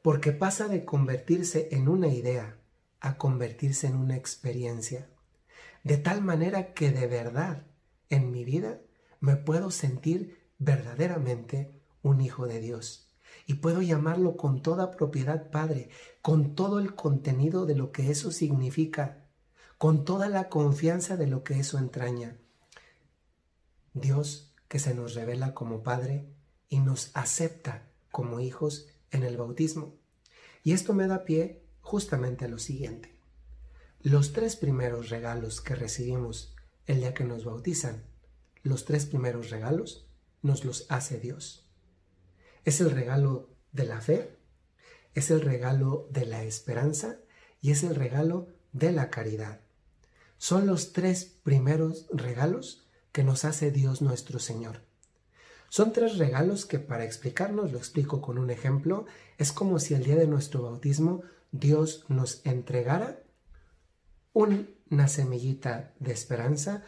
porque 0.03 0.33
pasa 0.33 0.67
de 0.67 0.85
convertirse 0.85 1.69
en 1.71 1.87
una 1.87 2.09
idea 2.09 2.59
a 2.99 3.17
convertirse 3.17 3.87
en 3.87 3.95
una 3.95 4.15
experiencia, 4.15 5.09
de 5.83 5.97
tal 5.97 6.21
manera 6.21 6.73
que 6.73 6.91
de 6.91 7.07
verdad 7.07 7.63
en 8.09 8.31
mi 8.31 8.43
vida 8.43 8.81
me 9.19 9.35
puedo 9.35 9.71
sentir 9.71 10.39
verdaderamente 10.57 11.71
un 12.01 12.21
hijo 12.21 12.47
de 12.47 12.59
Dios. 12.59 13.11
Y 13.47 13.55
puedo 13.55 13.81
llamarlo 13.81 14.37
con 14.37 14.61
toda 14.61 14.91
propiedad 14.91 15.51
Padre, 15.51 15.89
con 16.21 16.55
todo 16.55 16.79
el 16.79 16.95
contenido 16.95 17.65
de 17.65 17.75
lo 17.75 17.91
que 17.91 18.09
eso 18.09 18.31
significa, 18.31 19.25
con 19.77 20.05
toda 20.05 20.29
la 20.29 20.49
confianza 20.49 21.17
de 21.17 21.27
lo 21.27 21.43
que 21.43 21.59
eso 21.59 21.77
entraña. 21.77 22.37
Dios 23.93 24.53
que 24.67 24.79
se 24.79 24.93
nos 24.93 25.13
revela 25.13 25.53
como 25.53 25.83
Padre 25.83 26.27
y 26.69 26.79
nos 26.79 27.11
acepta 27.13 27.87
como 28.11 28.39
hijos 28.39 28.87
en 29.11 29.23
el 29.23 29.37
bautismo. 29.37 29.95
Y 30.63 30.73
esto 30.73 30.93
me 30.93 31.07
da 31.07 31.23
pie 31.23 31.64
justamente 31.85 32.45
a 32.45 32.47
lo 32.47 32.57
siguiente. 32.57 33.13
Los 34.01 34.33
tres 34.33 34.55
primeros 34.55 35.09
regalos 35.09 35.61
que 35.61 35.75
recibimos 35.75 36.55
el 36.87 37.01
día 37.01 37.13
que 37.13 37.25
nos 37.25 37.45
bautizan, 37.45 38.03
los 38.63 38.85
tres 38.85 39.05
primeros 39.05 39.51
regalos 39.51 40.07
nos 40.41 40.65
los 40.65 40.87
hace 40.89 41.19
Dios. 41.19 41.69
Es 42.63 42.81
el 42.81 42.89
regalo 42.89 43.49
de 43.71 43.85
la 43.85 44.01
fe, 44.01 44.35
es 45.13 45.29
el 45.29 45.41
regalo 45.41 46.07
de 46.09 46.25
la 46.25 46.43
esperanza 46.43 47.19
y 47.61 47.69
es 47.69 47.83
el 47.83 47.93
regalo 47.93 48.47
de 48.73 48.91
la 48.91 49.11
caridad. 49.11 49.61
Son 50.39 50.65
los 50.65 50.91
tres 50.91 51.25
primeros 51.43 52.07
regalos 52.11 52.87
que 53.11 53.23
nos 53.23 53.45
hace 53.45 53.69
Dios 53.69 54.01
nuestro 54.01 54.39
Señor. 54.39 54.81
Son 55.69 55.93
tres 55.93 56.17
regalos 56.17 56.65
que 56.65 56.79
para 56.79 57.05
explicarnos, 57.05 57.71
lo 57.71 57.77
explico 57.77 58.21
con 58.21 58.39
un 58.39 58.49
ejemplo, 58.49 59.05
es 59.37 59.51
como 59.51 59.77
si 59.77 59.93
el 59.93 60.03
día 60.03 60.15
de 60.15 60.25
nuestro 60.25 60.63
bautismo 60.63 61.21
Dios 61.51 62.05
nos 62.09 62.45
entregara 62.45 63.23
una 64.33 65.07
semillita 65.07 65.93
de 65.99 66.11
esperanza, 66.11 66.83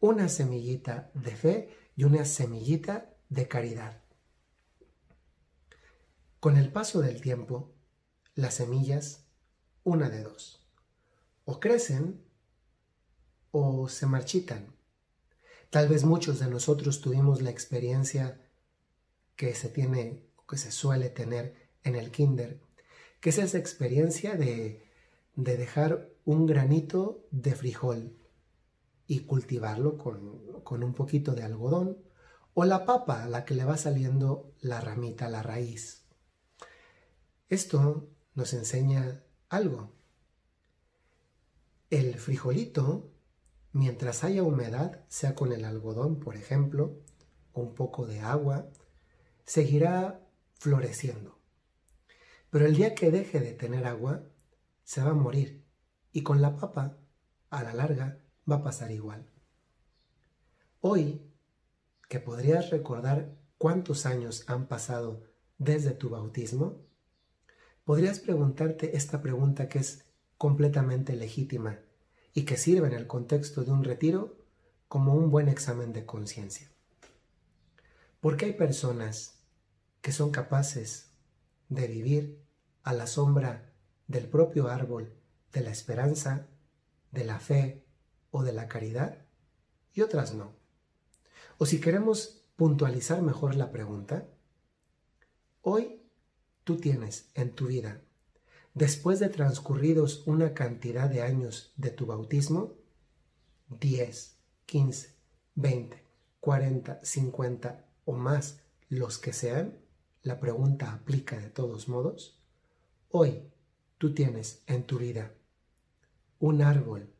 una 0.00 0.28
semillita 0.28 1.10
de 1.14 1.34
fe 1.36 1.76
y 1.96 2.04
una 2.04 2.24
semillita 2.24 3.10
de 3.28 3.48
caridad. 3.48 4.00
Con 6.40 6.56
el 6.56 6.72
paso 6.72 7.00
del 7.00 7.20
tiempo, 7.20 7.72
las 8.34 8.54
semillas, 8.54 9.24
una 9.84 10.08
de 10.08 10.22
dos, 10.22 10.66
o 11.44 11.60
crecen 11.60 12.24
o 13.50 13.88
se 13.88 14.06
marchitan. 14.06 14.74
Tal 15.70 15.88
vez 15.88 16.04
muchos 16.04 16.38
de 16.38 16.48
nosotros 16.48 17.00
tuvimos 17.00 17.42
la 17.42 17.50
experiencia 17.50 18.40
que 19.36 19.54
se 19.54 19.68
tiene 19.68 20.32
que 20.52 20.58
se 20.58 20.70
suele 20.70 21.08
tener 21.08 21.70
en 21.82 21.94
el 21.96 22.10
kinder 22.10 22.60
que 23.22 23.30
es 23.30 23.38
esa 23.38 23.56
experiencia 23.56 24.34
de, 24.34 24.84
de 25.36 25.56
dejar 25.56 26.10
un 26.24 26.44
granito 26.44 27.24
de 27.30 27.54
frijol 27.54 28.16
y 29.06 29.20
cultivarlo 29.20 29.96
con, 29.96 30.60
con 30.64 30.82
un 30.82 30.92
poquito 30.92 31.32
de 31.32 31.44
algodón 31.44 31.98
o 32.52 32.64
la 32.64 32.84
papa 32.84 33.22
a 33.22 33.28
la 33.28 33.44
que 33.44 33.54
le 33.54 33.64
va 33.64 33.76
saliendo 33.76 34.52
la 34.60 34.80
ramita, 34.80 35.28
la 35.28 35.40
raíz. 35.40 36.02
Esto 37.48 38.08
nos 38.34 38.54
enseña 38.54 39.22
algo. 39.48 39.92
El 41.90 42.18
frijolito, 42.18 43.08
mientras 43.70 44.24
haya 44.24 44.42
humedad, 44.42 45.04
sea 45.06 45.36
con 45.36 45.52
el 45.52 45.64
algodón, 45.64 46.18
por 46.18 46.34
ejemplo, 46.34 46.98
o 47.52 47.60
un 47.60 47.74
poco 47.76 48.04
de 48.04 48.18
agua, 48.18 48.66
seguirá 49.44 50.26
floreciendo. 50.54 51.41
Pero 52.52 52.66
el 52.66 52.76
día 52.76 52.94
que 52.94 53.10
deje 53.10 53.40
de 53.40 53.54
tener 53.54 53.86
agua, 53.86 54.24
se 54.84 55.02
va 55.02 55.12
a 55.12 55.14
morir. 55.14 55.64
Y 56.12 56.22
con 56.22 56.42
la 56.42 56.54
papa, 56.54 56.98
a 57.48 57.62
la 57.62 57.72
larga, 57.72 58.20
va 58.48 58.56
a 58.56 58.62
pasar 58.62 58.90
igual. 58.90 59.26
Hoy, 60.82 61.22
que 62.10 62.20
podrías 62.20 62.68
recordar 62.68 63.34
cuántos 63.56 64.04
años 64.04 64.44
han 64.48 64.66
pasado 64.66 65.22
desde 65.56 65.92
tu 65.92 66.10
bautismo, 66.10 66.82
podrías 67.84 68.20
preguntarte 68.20 68.98
esta 68.98 69.22
pregunta 69.22 69.70
que 69.70 69.78
es 69.78 70.04
completamente 70.36 71.16
legítima 71.16 71.78
y 72.34 72.44
que 72.44 72.58
sirve 72.58 72.86
en 72.86 72.92
el 72.92 73.06
contexto 73.06 73.64
de 73.64 73.72
un 73.72 73.82
retiro 73.82 74.36
como 74.88 75.14
un 75.14 75.30
buen 75.30 75.48
examen 75.48 75.94
de 75.94 76.04
conciencia. 76.04 76.70
¿Por 78.20 78.36
qué 78.36 78.44
hay 78.44 78.52
personas 78.52 79.38
que 80.02 80.12
son 80.12 80.30
capaces 80.30 81.14
de 81.70 81.86
vivir 81.86 82.41
a 82.82 82.92
la 82.92 83.06
sombra 83.06 83.72
del 84.06 84.28
propio 84.28 84.68
árbol 84.68 85.14
de 85.52 85.60
la 85.60 85.70
esperanza, 85.70 86.48
de 87.10 87.24
la 87.24 87.38
fe 87.38 87.84
o 88.30 88.42
de 88.42 88.52
la 88.52 88.68
caridad 88.68 89.18
y 89.92 90.00
otras 90.00 90.34
no. 90.34 90.52
O 91.58 91.66
si 91.66 91.80
queremos 91.80 92.44
puntualizar 92.56 93.22
mejor 93.22 93.54
la 93.54 93.70
pregunta, 93.70 94.28
hoy 95.60 96.02
tú 96.64 96.76
tienes 96.76 97.30
en 97.34 97.54
tu 97.54 97.66
vida, 97.66 98.00
después 98.74 99.20
de 99.20 99.28
transcurridos 99.28 100.26
una 100.26 100.54
cantidad 100.54 101.08
de 101.08 101.22
años 101.22 101.72
de 101.76 101.90
tu 101.90 102.06
bautismo, 102.06 102.74
10, 103.68 104.38
15, 104.66 105.14
20, 105.54 106.04
40, 106.40 107.00
50 107.02 107.86
o 108.04 108.12
más 108.14 108.60
los 108.88 109.18
que 109.18 109.32
sean, 109.32 109.78
la 110.22 110.40
pregunta 110.40 110.92
aplica 110.92 111.38
de 111.38 111.50
todos 111.50 111.88
modos, 111.88 112.41
Hoy 113.14 113.52
tú 113.98 114.14
tienes 114.14 114.62
en 114.66 114.84
tu 114.84 114.96
vida 114.96 115.34
un 116.38 116.62
árbol 116.62 117.12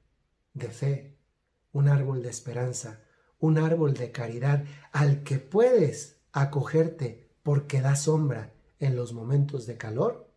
de 0.54 0.68
fe, 0.68 1.18
un 1.70 1.86
árbol 1.86 2.22
de 2.22 2.30
esperanza, 2.30 3.02
un 3.38 3.58
árbol 3.58 3.92
de 3.92 4.10
caridad 4.10 4.64
al 4.92 5.22
que 5.22 5.36
puedes 5.36 6.22
acogerte 6.32 7.36
porque 7.42 7.82
da 7.82 7.94
sombra 7.94 8.54
en 8.78 8.96
los 8.96 9.12
momentos 9.12 9.66
de 9.66 9.76
calor. 9.76 10.32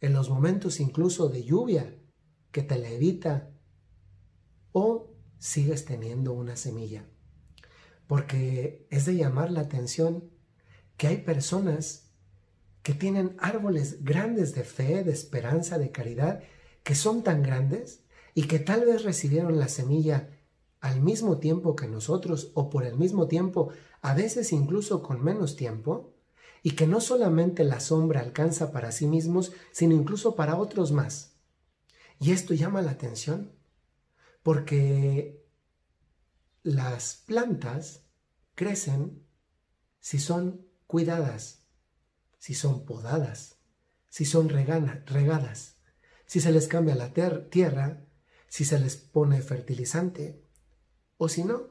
en 0.00 0.12
los 0.12 0.30
momentos 0.30 0.78
incluso 0.78 1.30
de 1.30 1.42
lluvia 1.42 1.96
que 2.52 2.62
te 2.62 2.78
la 2.78 2.90
evita, 2.90 3.50
o 4.70 5.10
sigues 5.38 5.84
teniendo 5.84 6.32
una 6.32 6.54
semilla. 6.54 7.04
Porque 8.06 8.86
es 8.90 9.04
de 9.06 9.16
llamar 9.16 9.50
la 9.50 9.62
atención 9.62 10.30
que 10.96 11.08
hay 11.08 11.16
personas 11.22 12.05
que 12.86 12.94
tienen 12.94 13.34
árboles 13.40 14.04
grandes 14.04 14.54
de 14.54 14.62
fe, 14.62 15.02
de 15.02 15.10
esperanza, 15.10 15.76
de 15.76 15.90
caridad, 15.90 16.44
que 16.84 16.94
son 16.94 17.24
tan 17.24 17.42
grandes 17.42 18.04
y 18.32 18.44
que 18.44 18.60
tal 18.60 18.84
vez 18.84 19.02
recibieron 19.02 19.58
la 19.58 19.66
semilla 19.66 20.30
al 20.78 21.00
mismo 21.00 21.38
tiempo 21.38 21.74
que 21.74 21.88
nosotros 21.88 22.52
o 22.54 22.70
por 22.70 22.84
el 22.84 22.96
mismo 22.96 23.26
tiempo, 23.26 23.70
a 24.02 24.14
veces 24.14 24.52
incluso 24.52 25.02
con 25.02 25.20
menos 25.20 25.56
tiempo, 25.56 26.14
y 26.62 26.76
que 26.76 26.86
no 26.86 27.00
solamente 27.00 27.64
la 27.64 27.80
sombra 27.80 28.20
alcanza 28.20 28.70
para 28.70 28.92
sí 28.92 29.08
mismos, 29.08 29.50
sino 29.72 29.96
incluso 29.96 30.36
para 30.36 30.54
otros 30.54 30.92
más. 30.92 31.32
Y 32.20 32.30
esto 32.30 32.54
llama 32.54 32.82
la 32.82 32.92
atención 32.92 33.50
porque 34.44 35.44
las 36.62 37.24
plantas 37.26 38.04
crecen 38.54 39.26
si 39.98 40.20
son 40.20 40.64
cuidadas, 40.86 41.65
si 42.46 42.54
son 42.54 42.84
podadas, 42.84 43.56
si 44.08 44.24
son 44.24 44.48
regadas, 44.48 45.74
si 46.26 46.40
se 46.40 46.52
les 46.52 46.68
cambia 46.68 46.94
la 46.94 47.12
tierra, 47.12 48.06
si 48.46 48.64
se 48.64 48.78
les 48.78 48.96
pone 48.96 49.42
fertilizante 49.42 50.44
o 51.16 51.28
si 51.28 51.42
no. 51.42 51.70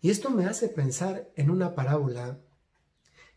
Y 0.00 0.10
esto 0.10 0.30
me 0.30 0.46
hace 0.46 0.68
pensar 0.68 1.30
en 1.36 1.48
una 1.48 1.76
parábola 1.76 2.40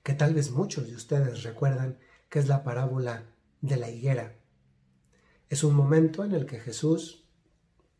que 0.01 0.15
tal 0.15 0.33
vez 0.33 0.49
muchos 0.49 0.87
de 0.87 0.95
ustedes 0.95 1.43
recuerdan, 1.43 1.99
que 2.27 2.39
es 2.39 2.47
la 2.47 2.63
parábola 2.63 3.29
de 3.61 3.77
la 3.77 3.91
higuera. 3.91 4.39
Es 5.49 5.63
un 5.63 5.75
momento 5.75 6.25
en 6.25 6.31
el 6.31 6.47
que 6.47 6.59
Jesús 6.59 7.29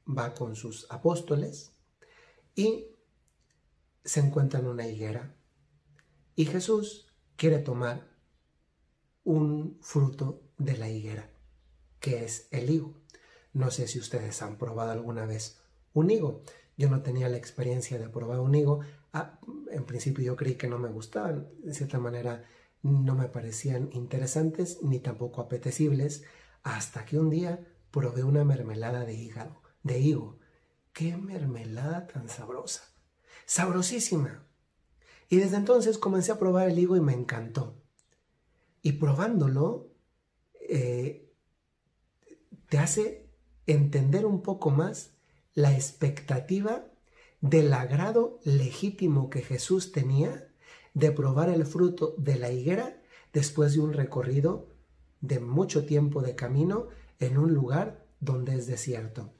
va 0.07 0.33
con 0.33 0.55
sus 0.55 0.87
apóstoles 0.89 1.73
y 2.55 2.87
se 4.03 4.21
encuentra 4.21 4.61
en 4.61 4.65
una 4.65 4.87
higuera. 4.87 5.35
Y 6.35 6.45
Jesús 6.45 7.05
quiere 7.35 7.59
tomar 7.59 8.12
un 9.23 9.77
fruto 9.81 10.41
de 10.57 10.77
la 10.77 10.89
higuera, 10.89 11.29
que 11.99 12.23
es 12.23 12.47
el 12.51 12.69
higo. 12.69 12.93
No 13.53 13.71
sé 13.71 13.87
si 13.87 13.99
ustedes 13.99 14.41
han 14.41 14.57
probado 14.57 14.91
alguna 14.91 15.25
vez 15.25 15.59
un 15.93 16.09
higo. 16.09 16.41
Yo 16.75 16.89
no 16.89 17.03
tenía 17.03 17.29
la 17.29 17.37
experiencia 17.37 17.99
de 17.99 18.09
probar 18.09 18.39
un 18.39 18.55
higo. 18.55 18.81
Ah, 19.13 19.39
en 19.71 19.85
principio 19.85 20.23
yo 20.23 20.35
creí 20.35 20.55
que 20.55 20.67
no 20.67 20.79
me 20.79 20.89
gustaban. 20.89 21.47
De 21.63 21.73
cierta 21.73 21.99
manera 21.99 22.43
no 22.81 23.15
me 23.15 23.29
parecían 23.29 23.89
interesantes 23.93 24.79
ni 24.81 24.99
tampoco 24.99 25.41
apetecibles. 25.41 26.23
Hasta 26.63 27.05
que 27.05 27.19
un 27.19 27.29
día 27.29 27.65
probé 27.91 28.23
una 28.23 28.43
mermelada 28.43 29.05
de 29.05 29.13
hígado, 29.13 29.61
de 29.83 29.99
higo. 29.99 30.39
¡Qué 30.93 31.15
mermelada 31.15 32.07
tan 32.07 32.27
sabrosa! 32.29 32.83
Sabrosísima. 33.45 34.45
Y 35.29 35.37
desde 35.37 35.57
entonces 35.57 35.97
comencé 35.97 36.31
a 36.31 36.39
probar 36.39 36.69
el 36.69 36.79
higo 36.79 36.95
y 36.95 37.01
me 37.01 37.13
encantó. 37.13 37.82
Y 38.83 38.91
probándolo, 38.93 39.87
eh, 40.69 41.33
te 42.69 42.77
hace 42.77 43.29
entender 43.65 44.25
un 44.27 44.43
poco 44.43 44.69
más 44.69 45.15
la 45.55 45.73
expectativa 45.73 46.85
del 47.41 47.73
agrado 47.73 48.39
legítimo 48.43 49.29
que 49.29 49.41
Jesús 49.41 49.91
tenía 49.91 50.47
de 50.93 51.11
probar 51.11 51.49
el 51.49 51.65
fruto 51.65 52.13
de 52.17 52.37
la 52.37 52.51
higuera 52.51 53.01
después 53.33 53.73
de 53.73 53.79
un 53.79 53.93
recorrido 53.93 54.67
de 55.21 55.39
mucho 55.39 55.85
tiempo 55.85 56.21
de 56.21 56.35
camino 56.35 56.89
en 57.19 57.37
un 57.37 57.53
lugar 57.53 58.05
donde 58.19 58.55
es 58.55 58.67
desierto. 58.67 59.33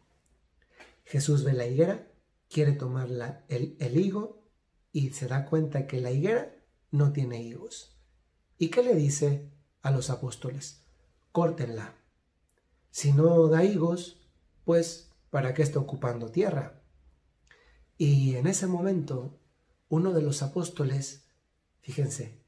Jesús 1.06 1.44
ve 1.44 1.54
la 1.54 1.68
higuera, 1.68 2.08
quiere 2.50 2.74
tomar 2.74 3.10
el, 3.50 3.75
el 3.79 3.98
higo 3.98 4.42
y 4.92 5.10
se 5.10 5.27
da 5.27 5.46
cuenta 5.46 5.86
que 5.86 6.00
la 6.00 6.12
higuera 6.12 6.56
no 6.92 7.12
tiene 7.12 7.42
higos. 7.42 7.93
¿Y 8.57 8.70
qué 8.70 8.83
le 8.83 8.96
dice 8.96 9.50
a 9.81 9.92
los 9.92 10.09
apóstoles? 10.09 10.83
Córtenla. 11.31 11.96
Si 12.92 13.11
no 13.11 13.48
da 13.48 13.63
higos, 13.63 14.20
pues 14.66 15.09
¿para 15.29 15.53
qué 15.53 15.63
está 15.63 15.79
ocupando 15.79 16.29
tierra? 16.29 16.81
Y 17.98 18.35
en 18.35 18.48
ese 18.48 18.68
momento, 18.68 19.39
uno 19.89 20.13
de 20.13 20.22
los 20.22 20.44
apóstoles, 20.44 21.25
fíjense, 21.81 22.44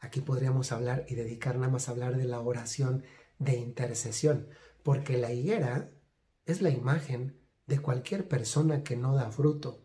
aquí 0.00 0.20
podríamos 0.20 0.72
hablar 0.72 1.06
y 1.08 1.14
dedicar 1.14 1.56
nada 1.56 1.72
más 1.72 1.88
a 1.88 1.92
hablar 1.92 2.16
de 2.16 2.24
la 2.24 2.40
oración 2.40 3.04
de 3.38 3.56
intercesión, 3.56 4.48
porque 4.82 5.16
la 5.16 5.32
higuera 5.32 5.92
es 6.46 6.60
la 6.60 6.70
imagen 6.70 7.40
de 7.66 7.78
cualquier 7.78 8.28
persona 8.28 8.82
que 8.82 8.96
no 8.96 9.14
da 9.14 9.30
fruto. 9.30 9.83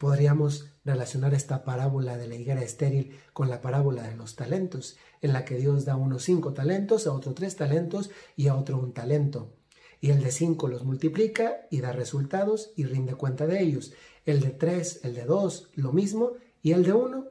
Podríamos 0.00 0.70
relacionar 0.82 1.34
esta 1.34 1.62
parábola 1.62 2.16
de 2.16 2.26
la 2.26 2.34
higuera 2.34 2.62
estéril 2.62 3.18
con 3.34 3.50
la 3.50 3.60
parábola 3.60 4.02
de 4.02 4.16
los 4.16 4.34
talentos, 4.34 4.96
en 5.20 5.34
la 5.34 5.44
que 5.44 5.56
Dios 5.56 5.84
da 5.84 5.94
unos 5.94 6.22
cinco 6.22 6.54
talentos, 6.54 7.06
a 7.06 7.12
otro 7.12 7.34
tres 7.34 7.54
talentos 7.56 8.10
y 8.34 8.48
a 8.48 8.54
otro 8.54 8.78
un 8.78 8.94
talento. 8.94 9.52
Y 10.00 10.08
el 10.08 10.22
de 10.22 10.32
5 10.32 10.68
los 10.68 10.84
multiplica 10.84 11.66
y 11.70 11.82
da 11.82 11.92
resultados 11.92 12.72
y 12.76 12.84
rinde 12.84 13.14
cuenta 13.14 13.46
de 13.46 13.60
ellos. 13.60 13.92
El 14.24 14.40
de 14.40 14.48
3, 14.48 15.00
el 15.02 15.14
de 15.14 15.26
2, 15.26 15.68
lo 15.74 15.92
mismo. 15.92 16.32
Y 16.62 16.72
el 16.72 16.82
de 16.82 16.94
1, 16.94 17.28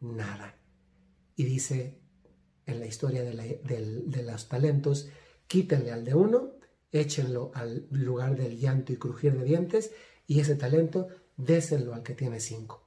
nada. 0.00 0.58
Y 1.36 1.44
dice 1.44 2.00
en 2.66 2.80
la 2.80 2.86
historia 2.86 3.22
de, 3.22 4.22
los 4.24 4.48
talentos, 4.48 5.08
quítenle 5.46 5.92
al 5.92 6.04
de 6.04 6.16
1, 6.16 6.50
échenlo 6.90 7.52
al 7.54 7.86
lugar 7.92 8.34
del 8.34 8.58
llanto 8.58 8.92
y 8.92 8.96
crujir 8.96 9.38
de 9.38 9.44
dientes 9.44 9.92
y 10.26 10.40
ese 10.40 10.56
talento 10.56 11.08
désenlo 11.36 11.94
al 11.94 12.02
que 12.02 12.14
tiene 12.14 12.40
5. 12.40 12.82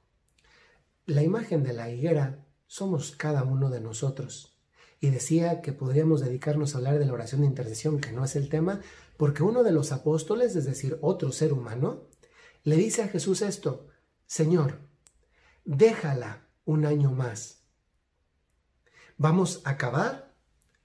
La 1.06 1.22
imagen 1.22 1.62
de 1.62 1.72
la 1.72 1.90
higuera 1.90 2.44
somos 2.66 3.12
cada 3.12 3.44
uno 3.44 3.70
de 3.70 3.80
nosotros 3.80 4.56
y 5.00 5.10
decía 5.10 5.60
que 5.60 5.72
podríamos 5.72 6.20
dedicarnos 6.20 6.74
a 6.74 6.78
hablar 6.78 6.98
de 6.98 7.06
la 7.06 7.12
oración 7.12 7.42
de 7.42 7.46
intercesión, 7.46 8.00
que 8.00 8.12
no 8.12 8.24
es 8.24 8.34
el 8.34 8.48
tema, 8.48 8.80
porque 9.16 9.42
uno 9.42 9.62
de 9.62 9.72
los 9.72 9.92
apóstoles, 9.92 10.56
es 10.56 10.64
decir, 10.64 10.98
otro 11.02 11.32
ser 11.32 11.52
humano, 11.52 12.04
le 12.64 12.76
dice 12.76 13.02
a 13.02 13.08
Jesús 13.08 13.42
esto, 13.42 13.86
Señor, 14.26 14.80
déjala 15.64 16.46
un 16.64 16.86
año 16.86 17.12
más. 17.12 17.60
Vamos 19.16 19.62
a 19.64 19.70
acabar, 19.70 20.34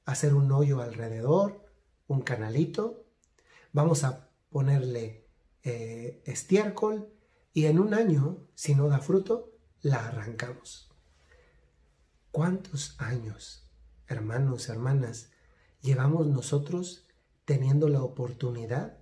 hacer 0.06 0.36
un 0.36 0.52
hoyo 0.52 0.82
alrededor, 0.82 1.65
un 2.08 2.21
canalito, 2.21 3.06
vamos 3.74 4.04
a 4.04 4.30
ponerle 4.50 5.26
eh, 5.63 6.21
estiércol 6.26 7.12
y 7.53 7.65
en 7.65 7.79
un 7.79 7.93
año, 7.93 8.47
si 8.55 8.75
no 8.75 8.87
da 8.87 8.99
fruto, 8.99 9.51
la 9.81 10.07
arrancamos. 10.07 10.89
¿Cuántos 12.31 12.95
años 12.99 13.67
hermanos, 14.07 14.69
hermanas, 14.69 15.31
llevamos 15.81 16.27
nosotros 16.27 17.07
teniendo 17.45 17.89
la 17.89 18.03
oportunidad 18.03 18.97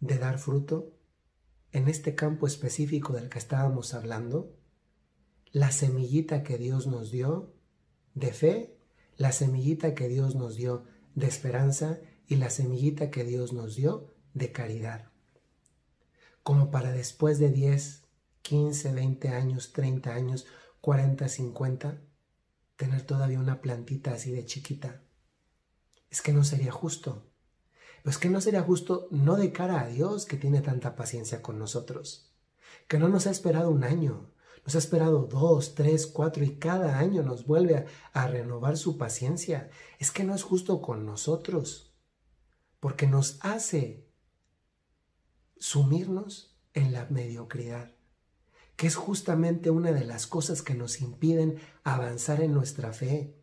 de 0.00 0.18
dar 0.18 0.38
fruto 0.38 0.92
en 1.72 1.88
este 1.88 2.14
campo 2.14 2.46
específico 2.46 3.12
del 3.12 3.28
que 3.28 3.38
estábamos 3.38 3.94
hablando? 3.94 4.54
La 5.52 5.70
semillita 5.70 6.42
que 6.42 6.58
Dios 6.58 6.86
nos 6.86 7.10
dio 7.10 7.54
de 8.14 8.32
fe, 8.32 8.78
la 9.16 9.32
semillita 9.32 9.94
que 9.94 10.08
Dios 10.08 10.34
nos 10.34 10.56
dio 10.56 10.84
de 11.14 11.26
esperanza 11.26 11.98
y 12.28 12.36
la 12.36 12.50
semillita 12.50 13.10
que 13.10 13.24
Dios 13.24 13.52
nos 13.52 13.74
dio 13.74 14.12
de 14.34 14.52
caridad. 14.52 15.15
Como 16.46 16.70
para 16.70 16.92
después 16.92 17.40
de 17.40 17.50
10, 17.50 18.04
15, 18.42 18.92
20 18.92 19.30
años, 19.30 19.72
30 19.72 20.14
años, 20.14 20.46
40, 20.80 21.28
50, 21.28 22.00
tener 22.76 23.02
todavía 23.02 23.40
una 23.40 23.60
plantita 23.60 24.12
así 24.12 24.30
de 24.30 24.44
chiquita. 24.44 25.02
Es 26.08 26.22
que 26.22 26.32
no 26.32 26.44
sería 26.44 26.70
justo. 26.70 27.26
Pero 27.96 28.10
es 28.10 28.18
que 28.18 28.30
no 28.30 28.40
sería 28.40 28.62
justo 28.62 29.08
no 29.10 29.34
de 29.34 29.50
cara 29.50 29.80
a 29.80 29.88
Dios 29.88 30.24
que 30.24 30.36
tiene 30.36 30.60
tanta 30.60 30.94
paciencia 30.94 31.42
con 31.42 31.58
nosotros, 31.58 32.32
que 32.86 33.00
no 33.00 33.08
nos 33.08 33.26
ha 33.26 33.32
esperado 33.32 33.70
un 33.70 33.82
año, 33.82 34.30
nos 34.64 34.76
ha 34.76 34.78
esperado 34.78 35.24
dos, 35.24 35.74
tres, 35.74 36.06
cuatro 36.06 36.44
y 36.44 36.60
cada 36.60 37.00
año 37.00 37.24
nos 37.24 37.44
vuelve 37.44 37.76
a, 37.76 37.86
a 38.12 38.28
renovar 38.28 38.76
su 38.76 38.98
paciencia. 38.98 39.68
Es 39.98 40.12
que 40.12 40.22
no 40.22 40.32
es 40.32 40.44
justo 40.44 40.80
con 40.80 41.06
nosotros, 41.06 41.92
porque 42.78 43.08
nos 43.08 43.40
hace 43.40 44.05
sumirnos 45.58 46.56
en 46.74 46.92
la 46.92 47.06
mediocridad 47.10 47.96
que 48.76 48.86
es 48.86 48.94
justamente 48.94 49.70
una 49.70 49.90
de 49.92 50.04
las 50.04 50.26
cosas 50.26 50.62
que 50.62 50.74
nos 50.74 51.00
impiden 51.00 51.58
avanzar 51.82 52.42
en 52.42 52.52
nuestra 52.52 52.92
fe, 52.92 53.34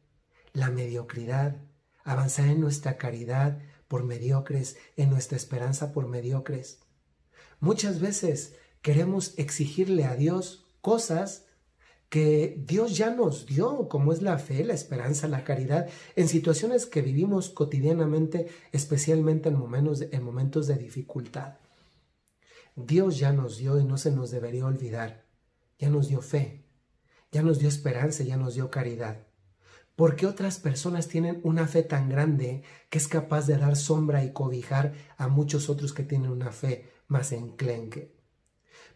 la 0.54 0.70
mediocridad, 0.70 1.58
avanzar 2.04 2.48
en 2.48 2.62
nuestra 2.62 2.98
caridad 2.98 3.60
por 3.88 4.04
mediocres, 4.04 4.78
en 4.96 5.10
nuestra 5.10 5.36
esperanza 5.36 5.92
por 5.92 6.08
mediocres. 6.08 6.80
Muchas 7.60 8.00
veces 8.00 8.56
queremos 8.82 9.34
exigirle 9.38 10.06
a 10.06 10.16
Dios 10.16 10.68
cosas 10.82 11.46
que 12.10 12.62
Dios 12.68 12.96
ya 12.96 13.10
nos 13.10 13.48
dio, 13.48 13.90
como 13.90 14.14
es 14.14 14.22
la 14.22 14.38
fe, 14.38 14.64
la 14.64 14.76
esperanza, 14.76 15.28
la 15.28 15.44
caridad, 15.44 15.90
en 16.16 16.28
situaciones 16.28 16.86
que 16.86 17.02
vivimos 17.02 17.50
cotidianamente, 17.50 18.50
especialmente 18.72 19.50
en 19.50 19.58
momentos 19.58 19.98
de, 19.98 20.10
en 20.12 20.22
momentos 20.22 20.68
de 20.68 20.76
dificultad. 20.76 21.56
Dios 22.76 23.20
ya 23.20 23.32
nos 23.32 23.58
dio 23.58 23.80
y 23.80 23.84
no 23.84 23.98
se 23.98 24.12
nos 24.12 24.32
debería 24.32 24.66
olvidar. 24.66 25.26
Ya 25.78 25.90
nos 25.90 26.08
dio 26.08 26.22
fe, 26.22 26.66
ya 27.32 27.44
nos 27.44 27.60
dio 27.60 27.68
esperanza, 27.70 28.24
ya 28.24 28.38
nos 28.38 28.56
dio 28.56 28.72
caridad. 28.72 29.28
¿Por 29.96 30.16
qué 30.16 30.26
otras 30.26 30.58
personas 30.58 31.08
tienen 31.08 31.40
una 31.44 31.68
fe 31.68 31.84
tan 31.84 32.10
grande 32.10 32.64
que 32.90 32.98
es 32.98 33.08
capaz 33.08 33.46
de 33.46 33.58
dar 33.58 33.76
sombra 33.76 34.24
y 34.24 34.34
cobijar 34.34 34.94
a 35.18 35.28
muchos 35.28 35.70
otros 35.70 35.94
que 35.94 36.04
tienen 36.04 36.32
una 36.32 36.52
fe 36.52 36.90
más 37.08 37.32
enclenque? 37.32 38.16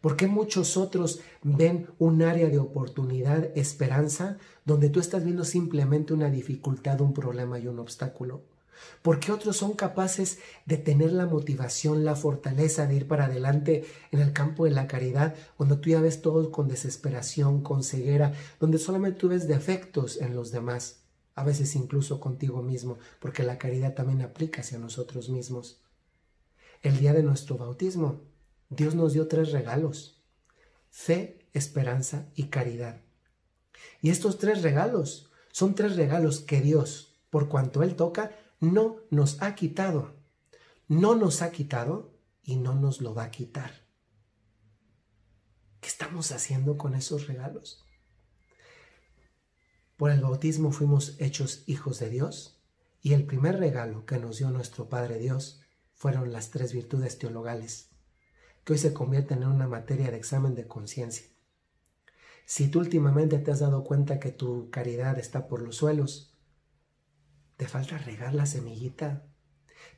¿Por 0.01 0.15
qué 0.15 0.25
muchos 0.25 0.75
otros 0.75 1.19
ven 1.43 1.89
un 1.99 2.23
área 2.23 2.49
de 2.49 2.57
oportunidad, 2.57 3.55
esperanza, 3.55 4.37
donde 4.65 4.89
tú 4.89 4.99
estás 4.99 5.23
viendo 5.23 5.45
simplemente 5.45 6.13
una 6.13 6.31
dificultad, 6.31 7.01
un 7.01 7.13
problema 7.13 7.59
y 7.59 7.67
un 7.67 7.77
obstáculo? 7.77 8.56
¿Por 9.01 9.19
qué 9.19 9.31
otros 9.31 9.57
son 9.57 9.73
capaces 9.73 10.39
de 10.65 10.77
tener 10.77 11.11
la 11.11 11.25
motivación, 11.25 12.05
la 12.05 12.15
fortaleza 12.15 12.87
de 12.87 12.95
ir 12.95 13.07
para 13.07 13.25
adelante 13.25 13.85
en 14.11 14.19
el 14.19 14.33
campo 14.33 14.65
de 14.65 14.71
la 14.71 14.87
caridad, 14.87 15.35
cuando 15.55 15.79
tú 15.79 15.89
ya 15.89 16.01
ves 16.01 16.21
todo 16.21 16.51
con 16.51 16.67
desesperación, 16.67 17.61
con 17.61 17.83
ceguera, 17.83 18.33
donde 18.59 18.77
solamente 18.77 19.19
tú 19.19 19.29
ves 19.29 19.47
defectos 19.47 20.17
en 20.21 20.35
los 20.35 20.51
demás, 20.51 21.03
a 21.35 21.43
veces 21.43 21.75
incluso 21.75 22.19
contigo 22.19 22.61
mismo, 22.61 22.97
porque 23.19 23.43
la 23.43 23.57
caridad 23.57 23.93
también 23.93 24.21
aplica 24.21 24.61
hacia 24.61 24.79
nosotros 24.79 25.29
mismos? 25.29 25.81
El 26.81 26.99
día 26.99 27.13
de 27.13 27.23
nuestro 27.23 27.57
bautismo, 27.57 28.21
Dios 28.69 28.95
nos 28.95 29.13
dio 29.13 29.27
tres 29.27 29.51
regalos, 29.51 30.21
fe, 30.89 31.47
esperanza 31.53 32.29
y 32.35 32.45
caridad. 32.45 33.01
Y 34.01 34.09
estos 34.09 34.37
tres 34.37 34.61
regalos 34.61 35.29
son 35.51 35.73
tres 35.73 35.95
regalos 35.95 36.39
que 36.41 36.61
Dios, 36.61 37.15
por 37.29 37.49
cuanto 37.49 37.83
Él 37.83 37.95
toca, 37.95 38.31
no 38.59 38.97
nos 39.09 39.41
ha 39.41 39.55
quitado. 39.55 40.15
No 40.87 41.15
nos 41.15 41.41
ha 41.41 41.51
quitado 41.51 42.13
y 42.43 42.55
no 42.55 42.73
nos 42.73 43.01
lo 43.01 43.13
va 43.13 43.25
a 43.25 43.31
quitar. 43.31 43.85
¿Qué 45.81 45.87
estamos 45.87 46.31
haciendo 46.31 46.77
con 46.77 46.95
esos 46.95 47.27
regalos? 47.27 47.85
Por 49.95 50.11
el 50.11 50.21
bautismo 50.21 50.71
fuimos 50.71 51.15
hechos 51.19 51.63
hijos 51.67 51.99
de 51.99 52.09
Dios 52.09 52.61
y 53.01 53.13
el 53.13 53.25
primer 53.25 53.59
regalo 53.59 54.05
que 54.05 54.17
nos 54.17 54.37
dio 54.37 54.49
nuestro 54.49 54.89
Padre 54.89 55.17
Dios 55.19 55.61
fueron 55.93 56.31
las 56.31 56.51
tres 56.51 56.73
virtudes 56.73 57.17
teologales, 57.17 57.89
que 58.63 58.73
hoy 58.73 58.79
se 58.79 58.93
convierten 58.93 59.43
en 59.43 59.49
una 59.49 59.67
materia 59.67 60.11
de 60.11 60.17
examen 60.17 60.55
de 60.55 60.67
conciencia. 60.67 61.27
Si 62.45 62.69
tú 62.69 62.79
últimamente 62.79 63.39
te 63.39 63.51
has 63.51 63.59
dado 63.59 63.83
cuenta 63.83 64.19
que 64.19 64.31
tu 64.31 64.69
caridad 64.69 65.19
está 65.19 65.47
por 65.47 65.61
los 65.61 65.77
suelos, 65.77 66.36
te 67.57 67.67
falta 67.67 67.97
regar 67.97 68.33
la 68.35 68.45
semillita, 68.45 69.23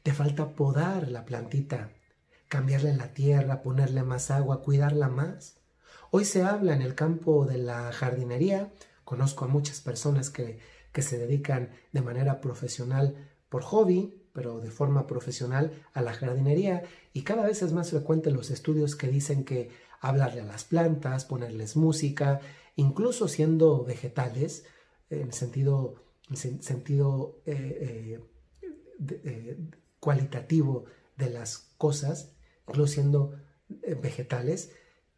te 0.02 0.13
falta 0.13 0.56
podar 0.56 1.10
la 1.10 1.26
plantita, 1.26 1.91
cambiarle 2.48 2.95
la 2.95 3.13
tierra, 3.13 3.62
ponerle 3.62 4.04
más 4.04 4.32
agua, 4.32 4.62
cuidarla 4.62 5.10
más. 5.10 5.58
Hoy 6.10 6.26
se 6.26 6.43
habla 6.43 6.74
en 6.74 6.82
el 6.82 6.95
campo 6.95 7.45
de 7.45 7.58
la 7.58 7.91
jardinería, 7.91 8.72
conozco 9.04 9.45
a 9.45 9.50
muchas 9.50 9.82
personas 9.82 10.30
que, 10.30 10.60
que 10.93 11.02
se 11.02 11.17
dedican 11.17 11.69
de 11.91 12.02
manera 12.02 12.39
profesional 12.39 13.30
por 13.50 13.63
hobby, 13.63 14.15
pero 14.34 14.62
de 14.62 14.72
forma 14.72 15.06
profesional 15.06 15.84
a 15.93 16.02
la 16.02 16.13
jardinería. 16.13 16.84
Y 17.13 17.24
cada 17.24 17.45
vez 17.45 17.62
es 17.62 17.74
más 17.74 17.89
frecuente 17.89 18.32
los 18.32 18.52
estudios 18.52 18.95
que 18.95 19.08
dicen 19.10 19.43
que 19.43 19.69
hablarle 20.00 20.41
a 20.41 20.45
las 20.45 20.63
plantas, 20.63 21.26
ponerles 21.26 21.76
música, 21.76 22.39
incluso 22.78 23.28
siendo 23.28 23.84
vegetales, 23.84 24.65
en 25.10 25.34
sentido 25.34 26.09
sentido 26.35 27.41
eh, 27.45 28.19
eh, 29.01 29.19
eh, 29.23 29.57
cualitativo 29.99 30.85
de 31.17 31.29
las 31.29 31.57
cosas, 31.77 32.33
incluso 32.67 32.93
siendo 32.93 33.35
vegetales, 34.01 34.71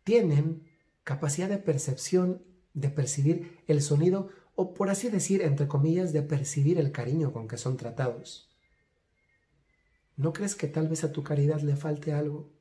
tienen 0.03 0.67
capacidad 1.03 1.49
de 1.49 1.57
percepción, 1.57 2.43
de 2.73 2.89
percibir 2.89 3.59
el 3.67 3.81
sonido, 3.81 4.29
o 4.55 4.73
por 4.73 4.89
así 4.89 5.09
decir, 5.09 5.41
entre 5.41 5.67
comillas, 5.67 6.13
de 6.13 6.21
percibir 6.21 6.79
el 6.79 6.91
cariño 6.91 7.33
con 7.33 7.47
que 7.47 7.57
son 7.57 7.77
tratados. 7.77 8.49
¿No 10.17 10.33
crees 10.33 10.55
que 10.55 10.67
tal 10.67 10.87
vez 10.87 11.03
a 11.03 11.11
tu 11.11 11.23
caridad 11.23 11.61
le 11.61 11.75
falte 11.75 12.13
algo? 12.13 12.51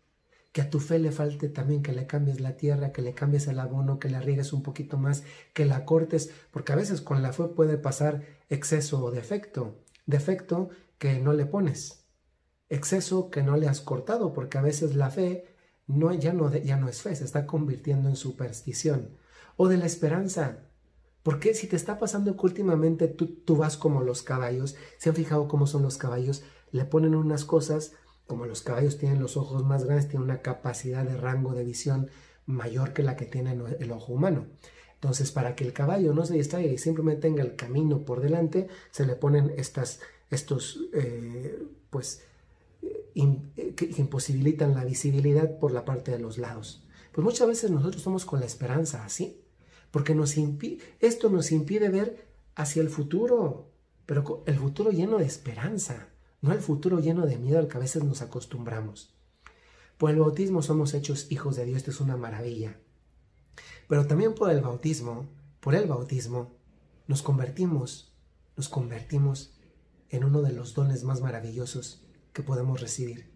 Que 0.53 0.63
a 0.63 0.71
tu 0.71 0.81
fe 0.81 0.99
le 0.99 1.13
falte 1.13 1.49
también 1.49 1.83
que 1.83 1.93
le 1.93 2.07
cambies 2.07 2.41
la 2.41 2.57
tierra, 2.57 2.93
que 2.93 3.03
le 3.03 3.15
cambies 3.15 3.47
el 3.47 3.61
abono, 3.61 3.99
que 3.99 4.11
la 4.11 4.21
riegues 4.21 4.53
un 4.53 4.63
poquito 4.63 4.99
más, 4.99 5.23
que 5.53 5.65
la 5.65 5.85
cortes, 5.85 6.31
porque 6.51 6.73
a 6.73 6.77
veces 6.77 7.01
con 7.01 7.23
la 7.23 7.33
fe 7.33 7.45
puede 7.45 7.79
pasar 7.79 8.25
exceso 8.49 9.03
o 9.05 9.11
defecto, 9.11 9.79
defecto 10.07 10.71
que 10.99 11.21
no 11.21 11.33
le 11.33 11.47
pones, 11.47 12.05
exceso 12.69 13.31
que 13.31 13.43
no 13.43 13.57
le 13.57 13.69
has 13.69 13.81
cortado, 13.81 14.33
porque 14.33 14.59
a 14.59 14.63
veces 14.63 14.97
la 14.97 15.11
fe 15.11 15.47
no, 15.87 16.13
ya, 16.13 16.33
no, 16.33 16.53
ya 16.53 16.77
no 16.77 16.89
es 16.89 17.03
fe, 17.03 17.15
se 17.15 17.25
está 17.25 17.47
convirtiendo 17.47 18.09
en 18.09 18.17
superstición, 18.17 19.17
o 19.57 19.69
de 19.69 19.77
la 19.77 19.87
esperanza. 19.87 20.67
Porque 21.23 21.53
si 21.53 21.67
te 21.67 21.77
está 21.77 21.99
pasando 21.99 22.35
que 22.35 22.47
últimamente 22.47 23.07
tú, 23.07 23.27
tú 23.27 23.57
vas 23.57 23.77
como 23.77 24.03
los 24.03 24.23
caballos, 24.23 24.77
se 24.99 25.11
han 25.11 25.15
fijado 25.15 25.49
cómo 25.49 25.67
son 25.67 25.83
los 25.83 25.99
caballos, 25.99 26.43
le 26.73 26.85
ponen 26.87 27.15
unas 27.15 27.45
cosas 27.45 27.93
como 28.31 28.47
los 28.47 28.63
caballos 28.63 28.97
tienen 28.97 29.21
los 29.21 29.37
ojos 29.37 29.65
más 29.65 29.83
grandes, 29.83 30.07
tienen 30.07 30.23
una 30.23 30.41
capacidad 30.41 31.05
de 31.05 31.17
rango 31.17 31.53
de 31.53 31.65
visión 31.65 32.11
mayor 32.47 32.93
que 32.93 33.03
la 33.03 33.17
que 33.17 33.27
tiene 33.27 33.59
el 33.81 33.91
ojo 33.91 34.13
humano. 34.13 34.47
Entonces, 34.95 35.33
para 35.33 35.57
que 35.57 35.65
el 35.65 35.73
caballo 35.73 36.15
no 36.15 36.25
se 36.25 36.35
distraiga 36.35 36.71
y 36.71 36.79
simplemente 36.79 37.23
tenga 37.23 37.43
el 37.43 37.57
camino 37.57 38.05
por 38.05 38.21
delante, 38.21 38.69
se 38.93 39.05
le 39.05 39.17
ponen 39.17 39.53
estas, 39.57 39.99
estos, 40.31 40.79
eh, 40.93 41.61
pues, 41.91 42.23
eh, 43.17 43.75
que 43.75 43.91
imposibilitan 43.97 44.77
la 44.77 44.85
visibilidad 44.85 45.59
por 45.59 45.73
la 45.73 45.85
parte 45.85 46.13
de 46.13 46.21
los 46.21 46.39
lados. 46.39 46.87
Pues 47.11 47.25
muchas 47.25 47.49
veces 47.49 47.73
nosotros 47.73 48.01
somos 48.01 48.25
con 48.27 48.39
la 48.39 48.47
esperanza 48.47 49.05
así, 49.05 49.43
porque 49.91 50.13
esto 51.01 51.31
nos 51.31 51.51
impide 51.51 51.89
ver 51.89 52.29
hacia 52.55 52.81
el 52.81 52.91
futuro, 52.91 53.73
pero 54.07 54.45
el 54.47 54.55
futuro 54.55 54.93
lleno 54.93 55.19
de 55.19 55.25
esperanza 55.25 56.10
no 56.41 56.53
el 56.53 56.61
futuro 56.61 57.01
lleno 57.01 57.27
de 57.27 57.39
miedo 57.39 57.59
al 57.59 57.69
que 57.69 57.77
a 57.77 57.81
veces 57.81 58.03
nos 58.05 58.23
acostumbramos. 58.23 59.15
Por 59.99 60.11
el 60.11 60.19
bautismo 60.19 60.63
somos 60.63 60.95
hechos 60.95 61.31
hijos 61.31 61.57
de 61.57 61.67
Dios, 61.67 61.79
esto 61.79 61.91
es 61.91 62.01
una 62.01 62.17
maravilla. 62.17 62.79
Pero 63.89 64.07
también 64.07 64.35
por 64.35 64.51
el 64.51 64.61
bautismo, 64.61 65.29
por 65.61 65.75
el 65.75 65.87
bautismo, 65.87 66.57
nos 67.07 67.23
convertimos, 67.23 68.13
nos 68.57 68.69
convertimos 68.69 69.55
en 70.09 70.25
uno 70.25 70.43
de 70.43 70.53
los 70.53 70.75
dones 70.75 71.05
más 71.05 71.21
maravillosos 71.21 72.07
que 72.33 72.43
podemos 72.43 72.81
recibir. 72.81 73.31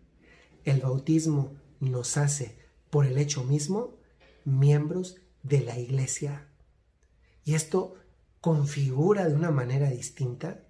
El 0.64 0.80
bautismo 0.80 1.54
nos 1.80 2.16
hace, 2.16 2.58
por 2.90 3.04
el 3.04 3.18
hecho 3.18 3.44
mismo, 3.44 3.98
miembros 4.44 5.16
de 5.42 5.60
la 5.60 5.78
iglesia. 5.78 6.48
Y 7.44 7.54
esto 7.54 7.96
configura 8.40 9.28
de 9.28 9.34
una 9.34 9.50
manera 9.50 9.90
distinta 9.90 10.64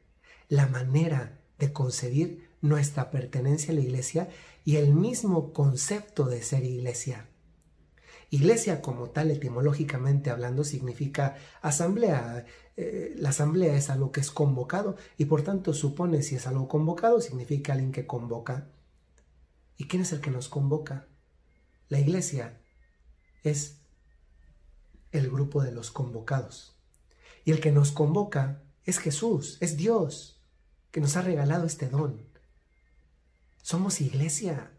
la 0.48 0.66
manera 0.66 1.40
de 1.64 1.72
concebir 1.72 2.50
nuestra 2.60 3.10
pertenencia 3.10 3.72
a 3.72 3.74
la 3.74 3.80
iglesia 3.80 4.28
y 4.64 4.76
el 4.76 4.94
mismo 4.94 5.52
concepto 5.52 6.26
de 6.26 6.42
ser 6.42 6.64
iglesia. 6.64 7.28
Iglesia 8.28 8.82
como 8.82 9.10
tal, 9.10 9.30
etimológicamente 9.30 10.30
hablando, 10.30 10.64
significa 10.64 11.36
asamblea. 11.62 12.44
Eh, 12.76 13.14
la 13.16 13.30
asamblea 13.30 13.76
es 13.76 13.88
algo 13.88 14.12
que 14.12 14.20
es 14.20 14.30
convocado 14.30 14.96
y 15.16 15.26
por 15.26 15.42
tanto 15.42 15.72
supone 15.72 16.22
si 16.22 16.34
es 16.36 16.46
algo 16.46 16.68
convocado, 16.68 17.20
significa 17.20 17.72
alguien 17.72 17.92
que 17.92 18.06
convoca. 18.06 18.68
¿Y 19.78 19.86
quién 19.86 20.02
es 20.02 20.12
el 20.12 20.20
que 20.20 20.30
nos 20.30 20.48
convoca? 20.48 21.06
La 21.88 21.98
iglesia 21.98 22.60
es 23.42 23.78
el 25.12 25.30
grupo 25.30 25.62
de 25.62 25.72
los 25.72 25.90
convocados. 25.90 26.74
Y 27.44 27.52
el 27.52 27.60
que 27.60 27.72
nos 27.72 27.90
convoca 27.92 28.62
es 28.84 28.98
Jesús, 28.98 29.58
es 29.60 29.76
Dios 29.76 30.33
que 30.94 31.00
nos 31.00 31.16
ha 31.16 31.22
regalado 31.22 31.66
este 31.66 31.88
don. 31.88 32.20
Somos 33.60 34.00
iglesia, 34.00 34.70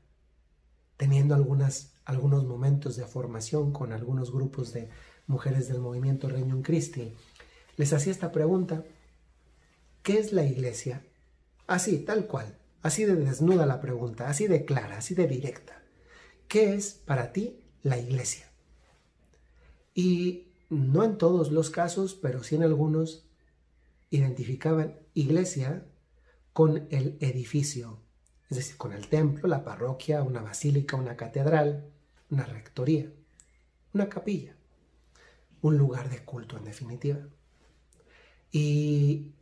teniendo 0.96 1.36
algunas, 1.36 1.92
algunos 2.06 2.46
momentos 2.46 2.96
de 2.96 3.06
formación 3.06 3.74
con 3.74 3.92
algunos 3.92 4.32
grupos 4.32 4.72
de 4.72 4.88
mujeres 5.28 5.68
del 5.68 5.82
movimiento 5.82 6.30
Reunion 6.30 6.62
Christi. 6.62 7.14
Les 7.76 7.92
hacía 7.92 8.14
esta 8.14 8.32
pregunta, 8.32 8.86
¿qué 10.04 10.18
es 10.18 10.32
la 10.32 10.46
iglesia? 10.46 11.04
Así, 11.68 11.98
tal 11.98 12.28
cual, 12.28 12.56
así 12.82 13.04
de 13.04 13.18
desnuda 13.18 13.66
la 13.66 13.82
pregunta, 13.82 14.30
así 14.30 14.48
de 14.48 14.64
clara, 14.64 15.00
así 15.00 15.16
de 15.16 15.28
directa. 15.28 15.84
¿Qué 16.48 16.76
es 16.76 16.94
para 16.94 17.34
ti 17.34 17.60
la 17.84 17.98
iglesia? 17.98 18.48
Y 19.94 20.48
no 20.70 21.04
en 21.04 21.18
todos 21.18 21.52
los 21.52 21.70
casos, 21.72 22.16
pero 22.16 22.42
sí 22.42 22.56
en 22.56 22.64
algunos, 22.64 23.26
identificaban 24.12 24.98
iglesia 25.14 25.84
con 26.56 26.88
el 26.90 27.18
edificio, 27.20 28.00
es 28.50 28.56
decir, 28.56 28.78
con 28.78 28.94
el 28.94 29.10
templo, 29.10 29.50
la 29.50 29.66
parroquia, 29.66 30.24
una 30.24 30.42
basílica, 30.42 30.96
una 30.96 31.18
catedral, 31.18 31.92
una 32.30 32.46
rectoría, 32.46 33.12
una 33.94 34.08
capilla, 34.08 34.56
un 35.62 35.78
lugar 35.78 36.10
de 36.10 36.24
culto 36.24 36.56
en 36.56 36.64
definitiva. 36.64 37.20
Y 38.54 39.34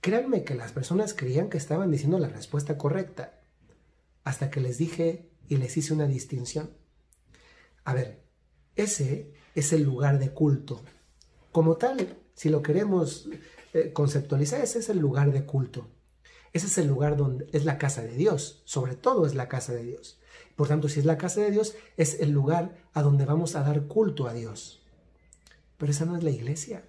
créanme 0.00 0.42
que 0.42 0.56
las 0.56 0.72
personas 0.72 1.14
creían 1.14 1.48
que 1.48 1.58
estaban 1.58 1.92
diciendo 1.92 2.18
la 2.18 2.28
respuesta 2.28 2.76
correcta, 2.76 3.38
hasta 4.24 4.50
que 4.50 4.60
les 4.60 4.78
dije 4.78 5.30
y 5.48 5.58
les 5.58 5.76
hice 5.76 5.94
una 5.94 6.08
distinción. 6.08 6.72
A 7.84 7.94
ver, 7.94 8.24
ese 8.74 9.32
es 9.54 9.72
el 9.72 9.84
lugar 9.84 10.18
de 10.18 10.30
culto. 10.30 10.82
Como 11.52 11.76
tal, 11.76 12.18
si 12.34 12.48
lo 12.48 12.62
queremos 12.62 13.28
eh, 13.74 13.92
conceptualizar, 13.92 14.60
ese 14.60 14.80
es 14.80 14.88
el 14.88 14.98
lugar 14.98 15.30
de 15.30 15.46
culto. 15.46 16.01
Ese 16.52 16.66
es 16.66 16.78
el 16.78 16.86
lugar 16.86 17.16
donde 17.16 17.48
es 17.52 17.64
la 17.64 17.78
casa 17.78 18.02
de 18.02 18.14
Dios, 18.14 18.62
sobre 18.64 18.94
todo 18.94 19.26
es 19.26 19.34
la 19.34 19.48
casa 19.48 19.72
de 19.72 19.84
Dios. 19.84 20.18
Por 20.56 20.68
tanto, 20.68 20.88
si 20.88 21.00
es 21.00 21.06
la 21.06 21.16
casa 21.16 21.40
de 21.40 21.50
Dios, 21.50 21.74
es 21.96 22.20
el 22.20 22.30
lugar 22.30 22.76
a 22.92 23.02
donde 23.02 23.24
vamos 23.24 23.56
a 23.56 23.62
dar 23.62 23.86
culto 23.86 24.28
a 24.28 24.34
Dios. 24.34 24.82
Pero 25.78 25.92
esa 25.92 26.04
no 26.04 26.16
es 26.16 26.22
la 26.22 26.30
iglesia. 26.30 26.84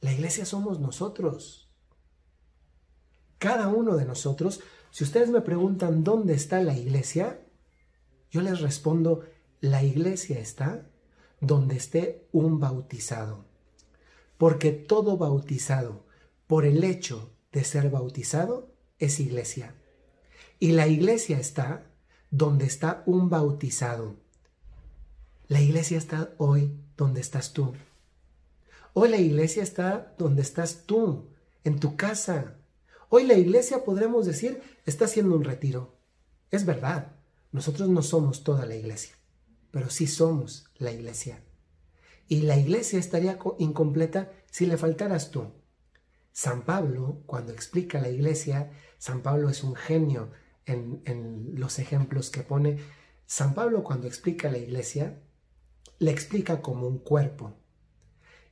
La 0.00 0.12
iglesia 0.12 0.46
somos 0.46 0.80
nosotros. 0.80 1.68
Cada 3.38 3.68
uno 3.68 3.96
de 3.96 4.06
nosotros, 4.06 4.60
si 4.90 5.04
ustedes 5.04 5.28
me 5.28 5.42
preguntan 5.42 6.02
dónde 6.02 6.34
está 6.34 6.62
la 6.62 6.76
iglesia, 6.76 7.40
yo 8.30 8.40
les 8.40 8.60
respondo, 8.60 9.24
la 9.60 9.82
iglesia 9.82 10.38
está 10.38 10.86
donde 11.40 11.76
esté 11.76 12.26
un 12.32 12.58
bautizado. 12.58 13.44
Porque 14.38 14.72
todo 14.72 15.18
bautizado, 15.18 16.04
por 16.46 16.64
el 16.64 16.84
hecho 16.84 17.37
de 17.52 17.64
ser 17.64 17.90
bautizado, 17.90 18.74
es 18.98 19.20
iglesia. 19.20 19.74
Y 20.58 20.72
la 20.72 20.86
iglesia 20.86 21.38
está 21.38 21.86
donde 22.30 22.66
está 22.66 23.02
un 23.06 23.30
bautizado. 23.30 24.16
La 25.46 25.60
iglesia 25.60 25.96
está 25.96 26.34
hoy 26.36 26.78
donde 26.96 27.20
estás 27.20 27.52
tú. 27.52 27.74
Hoy 28.92 29.08
la 29.08 29.18
iglesia 29.18 29.62
está 29.62 30.14
donde 30.18 30.42
estás 30.42 30.84
tú, 30.84 31.28
en 31.64 31.80
tu 31.80 31.96
casa. 31.96 32.56
Hoy 33.08 33.24
la 33.24 33.34
iglesia, 33.34 33.84
podremos 33.84 34.26
decir, 34.26 34.60
está 34.84 35.06
haciendo 35.06 35.36
un 35.36 35.44
retiro. 35.44 35.96
Es 36.50 36.66
verdad, 36.66 37.12
nosotros 37.52 37.88
no 37.88 38.02
somos 38.02 38.44
toda 38.44 38.66
la 38.66 38.74
iglesia, 38.74 39.14
pero 39.70 39.88
sí 39.88 40.06
somos 40.06 40.66
la 40.78 40.92
iglesia. 40.92 41.42
Y 42.26 42.42
la 42.42 42.58
iglesia 42.58 42.98
estaría 42.98 43.38
incompleta 43.58 44.32
si 44.50 44.66
le 44.66 44.76
faltaras 44.76 45.30
tú. 45.30 45.52
San 46.32 46.62
Pablo, 46.62 47.22
cuando 47.26 47.52
explica 47.52 48.00
la 48.00 48.08
iglesia, 48.08 48.70
San 48.98 49.22
Pablo 49.22 49.48
es 49.48 49.64
un 49.64 49.74
genio 49.74 50.30
en, 50.66 51.02
en 51.04 51.52
los 51.54 51.78
ejemplos 51.78 52.30
que 52.30 52.42
pone. 52.42 52.78
San 53.26 53.54
Pablo 53.54 53.82
cuando 53.82 54.06
explica 54.06 54.50
la 54.50 54.58
iglesia, 54.58 55.20
le 55.98 56.10
explica 56.10 56.62
como 56.62 56.86
un 56.86 56.98
cuerpo. 56.98 57.54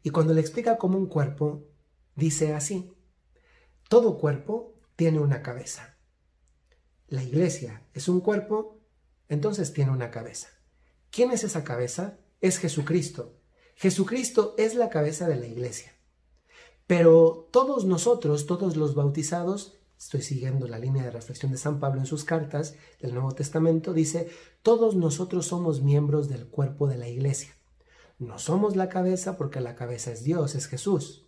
Y 0.02 0.10
cuando 0.10 0.34
le 0.34 0.40
explica 0.40 0.78
como 0.78 0.98
un 0.98 1.06
cuerpo, 1.06 1.68
dice 2.14 2.54
así, 2.54 2.92
todo 3.88 4.18
cuerpo 4.18 4.74
tiene 4.96 5.20
una 5.20 5.42
cabeza. 5.42 5.96
La 7.08 7.22
iglesia 7.22 7.82
es 7.94 8.08
un 8.08 8.20
cuerpo, 8.20 8.80
entonces 9.28 9.72
tiene 9.72 9.92
una 9.92 10.10
cabeza. 10.10 10.48
¿Quién 11.10 11.30
es 11.30 11.44
esa 11.44 11.62
cabeza? 11.62 12.18
Es 12.40 12.58
Jesucristo. 12.58 13.40
Jesucristo 13.76 14.54
es 14.58 14.74
la 14.74 14.90
cabeza 14.90 15.28
de 15.28 15.36
la 15.36 15.46
iglesia. 15.46 15.95
Pero 16.87 17.49
todos 17.51 17.85
nosotros, 17.85 18.46
todos 18.46 18.77
los 18.77 18.94
bautizados, 18.94 19.77
estoy 19.99 20.22
siguiendo 20.22 20.68
la 20.68 20.79
línea 20.79 21.03
de 21.03 21.11
reflexión 21.11 21.51
de 21.51 21.59
San 21.59 21.81
Pablo 21.81 22.01
en 22.01 22.07
sus 22.07 22.25
cartas 22.25 22.77
del 23.01 23.14
Nuevo 23.14 23.33
Testamento, 23.33 23.92
dice, 23.92 24.29
todos 24.62 24.94
nosotros 24.94 25.46
somos 25.46 25.83
miembros 25.83 26.29
del 26.29 26.46
cuerpo 26.46 26.87
de 26.87 26.99
la 26.99 27.09
iglesia. 27.09 27.51
No 28.18 28.38
somos 28.38 28.77
la 28.77 28.88
cabeza 28.88 29.37
porque 29.37 29.61
la 29.61 29.75
cabeza 29.75 30.12
es 30.12 30.22
Dios, 30.22 30.55
es 30.55 30.68
Jesús, 30.68 31.27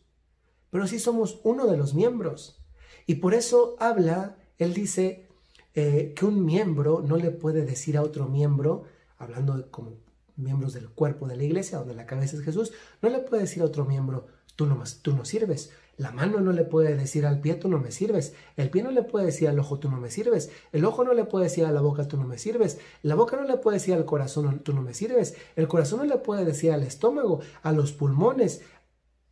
pero 0.71 0.87
sí 0.87 0.99
somos 0.99 1.40
uno 1.42 1.66
de 1.66 1.77
los 1.77 1.94
miembros. 1.94 2.62
Y 3.07 3.16
por 3.16 3.35
eso 3.35 3.77
habla, 3.79 4.37
él 4.59 4.75
dice 4.75 5.29
eh, 5.75 6.14
que 6.16 6.25
un 6.25 6.44
miembro 6.44 7.03
no 7.07 7.16
le 7.16 7.31
puede 7.31 7.64
decir 7.64 7.97
a 7.97 8.03
otro 8.03 8.27
miembro, 8.27 8.85
hablando 9.16 9.57
de 9.57 9.71
como 9.71 9.97
miembros 10.37 10.73
del 10.73 10.88
cuerpo 10.88 11.27
de 11.27 11.37
la 11.37 11.44
iglesia, 11.44 11.79
donde 11.79 11.94
la 11.94 12.07
cabeza 12.07 12.37
es 12.37 12.42
Jesús, 12.42 12.73
no 13.03 13.09
le 13.09 13.18
puede 13.18 13.42
decir 13.42 13.62
a 13.62 13.66
otro 13.66 13.85
miembro, 13.85 14.27
tú 14.59 14.66
no, 14.66 14.83
tú 15.03 15.14
no 15.14 15.25
sirves. 15.25 15.71
La 15.97 16.11
mano 16.11 16.40
no 16.40 16.51
le 16.51 16.64
puede 16.64 16.97
decir 16.97 17.27
al 17.27 17.40
pie, 17.40 17.55
tú 17.55 17.68
no 17.68 17.79
me 17.79 17.92
sirves. 17.92 18.35
El 18.57 18.71
pie 18.71 18.83
no 18.83 18.90
le 18.90 19.05
puede 19.05 19.27
decir 19.27 19.49
al 19.49 19.57
ojo, 19.61 19.79
tú 19.79 19.88
no 19.88 19.99
me 19.99 20.11
sirves. 20.11 20.51
El 20.73 20.85
ojo 20.85 21.05
no 21.05 21.14
le 21.14 21.25
puede 21.27 21.44
decir 21.44 21.64
a 21.64 21.71
la 21.71 21.81
boca, 21.81 22.09
tú 22.09 22.16
no 22.16 22.27
me 22.27 22.38
sirves. 22.38 22.81
La 23.03 23.14
boca 23.14 23.37
no 23.37 23.44
le 23.44 23.57
puede 23.59 23.77
decir 23.77 23.94
al 23.94 24.05
corazón, 24.05 24.59
tú 24.64 24.73
no 24.73 24.83
me 24.83 24.94
sirves. 24.94 25.37
El 25.55 25.68
corazón 25.68 26.01
no 26.01 26.07
le 26.07 26.18
puede 26.18 26.44
decir 26.44 26.73
al 26.73 26.83
estómago, 26.83 27.40
a 27.62 27.71
los 27.71 27.92
pulmones. 27.92 28.62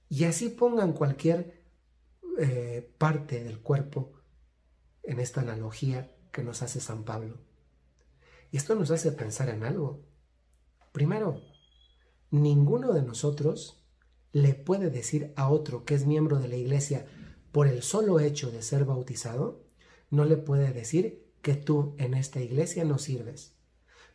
Y 0.08 0.24
así 0.24 0.48
pongan 0.48 0.92
cualquier 0.92 1.60
eh, 2.38 2.88
parte 2.96 3.42
del 3.42 3.58
cuerpo 3.58 4.12
en 5.02 5.18
esta 5.18 5.40
analogía 5.40 6.14
que 6.30 6.44
nos 6.44 6.62
hace 6.62 6.78
San 6.78 7.02
Pablo. 7.02 7.38
Y 8.52 8.58
esto 8.58 8.76
nos 8.76 8.92
hace 8.92 9.10
pensar 9.10 9.48
en 9.48 9.64
algo. 9.64 10.04
Primero, 10.92 11.42
ninguno 12.30 12.92
de 12.92 13.02
nosotros 13.02 13.85
le 14.36 14.52
puede 14.52 14.90
decir 14.90 15.32
a 15.34 15.48
otro 15.48 15.86
que 15.86 15.94
es 15.94 16.04
miembro 16.04 16.38
de 16.38 16.46
la 16.46 16.56
iglesia 16.56 17.06
por 17.52 17.66
el 17.66 17.82
solo 17.82 18.20
hecho 18.20 18.50
de 18.50 18.60
ser 18.60 18.84
bautizado, 18.84 19.64
no 20.10 20.26
le 20.26 20.36
puede 20.36 20.74
decir 20.74 21.24
que 21.40 21.54
tú 21.54 21.94
en 21.96 22.12
esta 22.12 22.42
iglesia 22.42 22.84
no 22.84 22.98
sirves. 22.98 23.54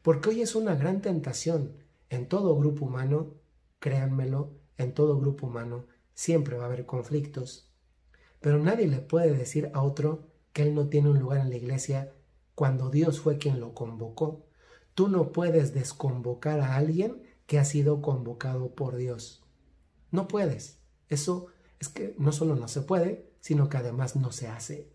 Porque 0.03 0.29
hoy 0.29 0.41
es 0.43 0.53
una 0.53 0.75
gran 0.75 1.01
tentación. 1.01 1.73
En 2.11 2.27
todo 2.27 2.55
grupo 2.55 2.85
humano, 2.85 3.33
créanmelo, 3.79 4.51
en 4.77 4.93
todo 4.93 5.19
grupo 5.19 5.47
humano 5.47 5.87
siempre 6.13 6.55
va 6.55 6.65
a 6.65 6.67
haber 6.67 6.85
conflictos. 6.85 7.71
Pero 8.41 8.59
nadie 8.59 8.87
le 8.87 8.99
puede 8.99 9.35
decir 9.35 9.71
a 9.73 9.81
otro 9.81 10.27
que 10.53 10.61
él 10.61 10.75
no 10.75 10.87
tiene 10.87 11.09
un 11.09 11.17
lugar 11.17 11.39
en 11.39 11.49
la 11.49 11.57
iglesia 11.57 12.13
cuando 12.53 12.91
Dios 12.91 13.19
fue 13.19 13.39
quien 13.39 13.59
lo 13.59 13.73
convocó. 13.73 14.45
Tú 14.93 15.07
no 15.07 15.31
puedes 15.31 15.73
desconvocar 15.73 16.59
a 16.59 16.75
alguien 16.75 17.23
que 17.47 17.57
ha 17.57 17.65
sido 17.65 18.03
convocado 18.03 18.75
por 18.75 18.97
Dios. 18.97 19.40
No 20.11 20.27
puedes. 20.27 20.79
Eso 21.09 21.47
es 21.79 21.89
que 21.89 22.15
no 22.17 22.31
solo 22.31 22.55
no 22.55 22.67
se 22.67 22.81
puede, 22.81 23.31
sino 23.39 23.69
que 23.69 23.77
además 23.77 24.15
no 24.15 24.31
se 24.31 24.47
hace. 24.47 24.89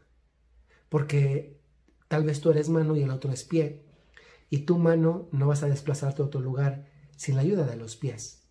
Porque 0.89 1.59
tal 2.09 2.25
vez 2.25 2.41
tú 2.41 2.51
eres 2.51 2.69
mano 2.69 2.97
y 2.97 3.03
el 3.03 3.11
otro 3.11 3.33
es 3.33 3.45
pie. 3.45 3.83
Y 4.51 4.59
tu 4.59 4.79
mano 4.79 5.29
no 5.33 5.49
vas 5.49 5.63
a 5.63 5.69
desplazarte 5.69 6.23
a 6.23 6.27
otro 6.27 6.41
lugar 6.41 6.87
sin 7.17 7.35
la 7.35 7.43
ayuda 7.43 7.67
de 7.67 7.77
los 7.77 7.97
pies. 7.97 8.43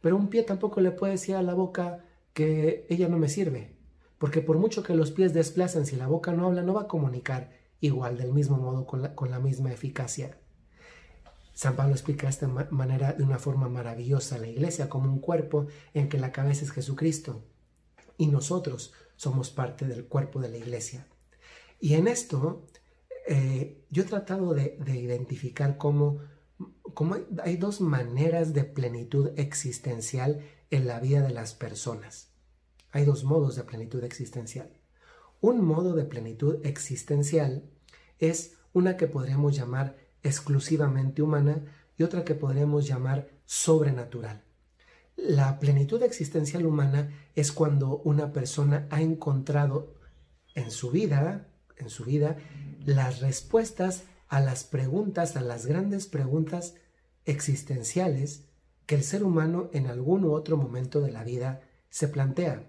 Pero 0.00 0.16
un 0.16 0.28
pie 0.28 0.42
tampoco 0.42 0.80
le 0.80 0.90
puede 0.90 1.12
decir 1.12 1.36
a 1.36 1.42
la 1.42 1.54
boca 1.54 2.04
que 2.34 2.86
ella 2.88 3.08
no 3.08 3.18
me 3.18 3.28
sirve. 3.28 3.76
Porque 4.18 4.42
por 4.42 4.58
mucho 4.58 4.82
que 4.82 4.94
los 4.94 5.10
pies 5.10 5.32
desplacen, 5.32 5.86
si 5.86 5.96
la 5.96 6.06
boca 6.06 6.32
no 6.32 6.46
habla, 6.46 6.62
no 6.62 6.74
va 6.74 6.82
a 6.82 6.88
comunicar 6.88 7.52
igual, 7.80 8.18
del 8.18 8.32
mismo 8.32 8.58
modo, 8.58 8.86
con 8.86 9.00
la, 9.00 9.14
con 9.14 9.30
la 9.30 9.40
misma 9.40 9.72
eficacia. 9.72 10.36
San 11.52 11.76
Pablo 11.76 11.92
explica 11.92 12.26
de 12.26 12.30
esta 12.30 12.48
manera 12.70 13.12
de 13.12 13.22
una 13.22 13.38
forma 13.38 13.68
maravillosa 13.68 14.38
la 14.38 14.48
iglesia 14.48 14.88
como 14.88 15.12
un 15.12 15.20
cuerpo 15.20 15.66
en 15.94 16.08
que 16.08 16.18
la 16.18 16.32
cabeza 16.32 16.64
es 16.64 16.70
Jesucristo 16.70 17.44
y 18.16 18.26
nosotros 18.26 18.92
somos 19.16 19.50
parte 19.50 19.86
del 19.86 20.06
cuerpo 20.06 20.40
de 20.40 20.48
la 20.48 20.56
iglesia. 20.56 21.06
Y 21.80 21.94
en 21.94 22.08
esto 22.08 22.66
eh, 23.26 23.84
yo 23.90 24.02
he 24.02 24.06
tratado 24.06 24.54
de, 24.54 24.76
identificar 24.94 25.76
cómo, 25.76 26.20
cómo 26.94 27.16
hay 27.42 27.56
dos 27.56 27.80
maneras 27.80 28.52
de 28.52 28.64
plenitud 28.64 29.30
existencial 29.36 30.40
en 30.70 30.86
la 30.86 31.00
vida 31.00 31.22
de 31.22 31.30
las 31.30 31.54
personas. 31.54 32.30
Hay 32.92 33.04
dos 33.04 33.24
modos 33.24 33.56
de 33.56 33.64
plenitud 33.64 34.02
existencial. 34.04 34.70
Un 35.40 35.64
modo 35.64 35.94
de 35.94 36.04
plenitud 36.04 36.64
existencial 36.64 37.64
es 38.18 38.56
una 38.72 38.96
que 38.96 39.06
podríamos 39.06 39.56
llamar 39.56 39.96
exclusivamente 40.22 41.22
humana 41.22 41.64
y 41.96 42.02
otra 42.02 42.24
que 42.24 42.34
podríamos 42.34 42.86
llamar 42.86 43.28
sobrenatural. 43.44 44.42
La 45.16 45.58
plenitud 45.58 46.02
existencial 46.02 46.64
humana 46.64 47.10
es 47.34 47.52
cuando 47.52 47.98
una 47.98 48.32
persona 48.32 48.86
ha 48.90 49.02
encontrado 49.02 49.94
en 50.54 50.70
su 50.70 50.90
vida, 50.90 51.48
en 51.76 51.90
su 51.90 52.04
vida, 52.04 52.38
las 52.84 53.20
respuestas 53.20 54.04
a 54.28 54.40
las 54.40 54.64
preguntas, 54.64 55.36
a 55.36 55.40
las 55.40 55.66
grandes 55.66 56.06
preguntas 56.06 56.74
existenciales 57.24 58.46
que 58.86 58.94
el 58.94 59.04
ser 59.04 59.22
humano 59.22 59.68
en 59.72 59.86
algún 59.86 60.24
u 60.24 60.32
otro 60.32 60.56
momento 60.56 61.00
de 61.00 61.12
la 61.12 61.24
vida 61.24 61.62
se 61.90 62.08
plantea. 62.08 62.66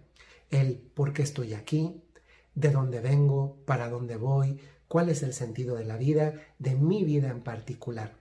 El 0.50 0.76
por 0.76 1.14
qué 1.14 1.24
estoy 1.24 1.54
aquí, 1.54 2.04
de 2.54 2.70
dónde 2.70 3.00
vengo, 3.00 3.64
para 3.66 3.90
dónde 3.90 4.18
voy, 4.18 4.60
cuál 4.92 5.08
es 5.08 5.24
el 5.24 5.32
sentido 5.32 5.78
de 5.78 5.86
la 5.86 5.96
vida, 5.96 6.34
de 6.60 6.76
mi 6.76 7.06
vida 7.06 7.30
en 7.30 7.44
particular. 7.44 8.18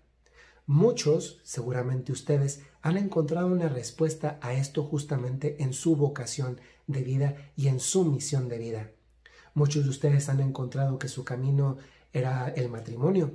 Muchos, 0.67 1.41
seguramente 1.43 2.13
ustedes, 2.13 2.61
han 2.81 2.97
encontrado 2.97 3.49
una 3.49 3.69
respuesta 3.69 4.39
a 4.41 4.53
esto 4.53 4.85
justamente 4.85 5.65
en 5.65 5.73
su 5.73 5.97
vocación 5.97 6.61
de 6.87 7.03
vida 7.03 7.35
y 7.57 7.67
en 7.67 7.81
su 7.81 8.05
misión 8.05 8.49
de 8.49 8.59
vida. 8.59 8.91
Muchos 9.53 9.83
de 9.83 9.91
ustedes 9.91 10.29
han 10.29 10.39
encontrado 10.39 10.97
que 11.01 11.09
su 11.09 11.25
camino 11.25 11.79
era 12.13 12.51
el 12.51 12.69
matrimonio. 12.69 13.35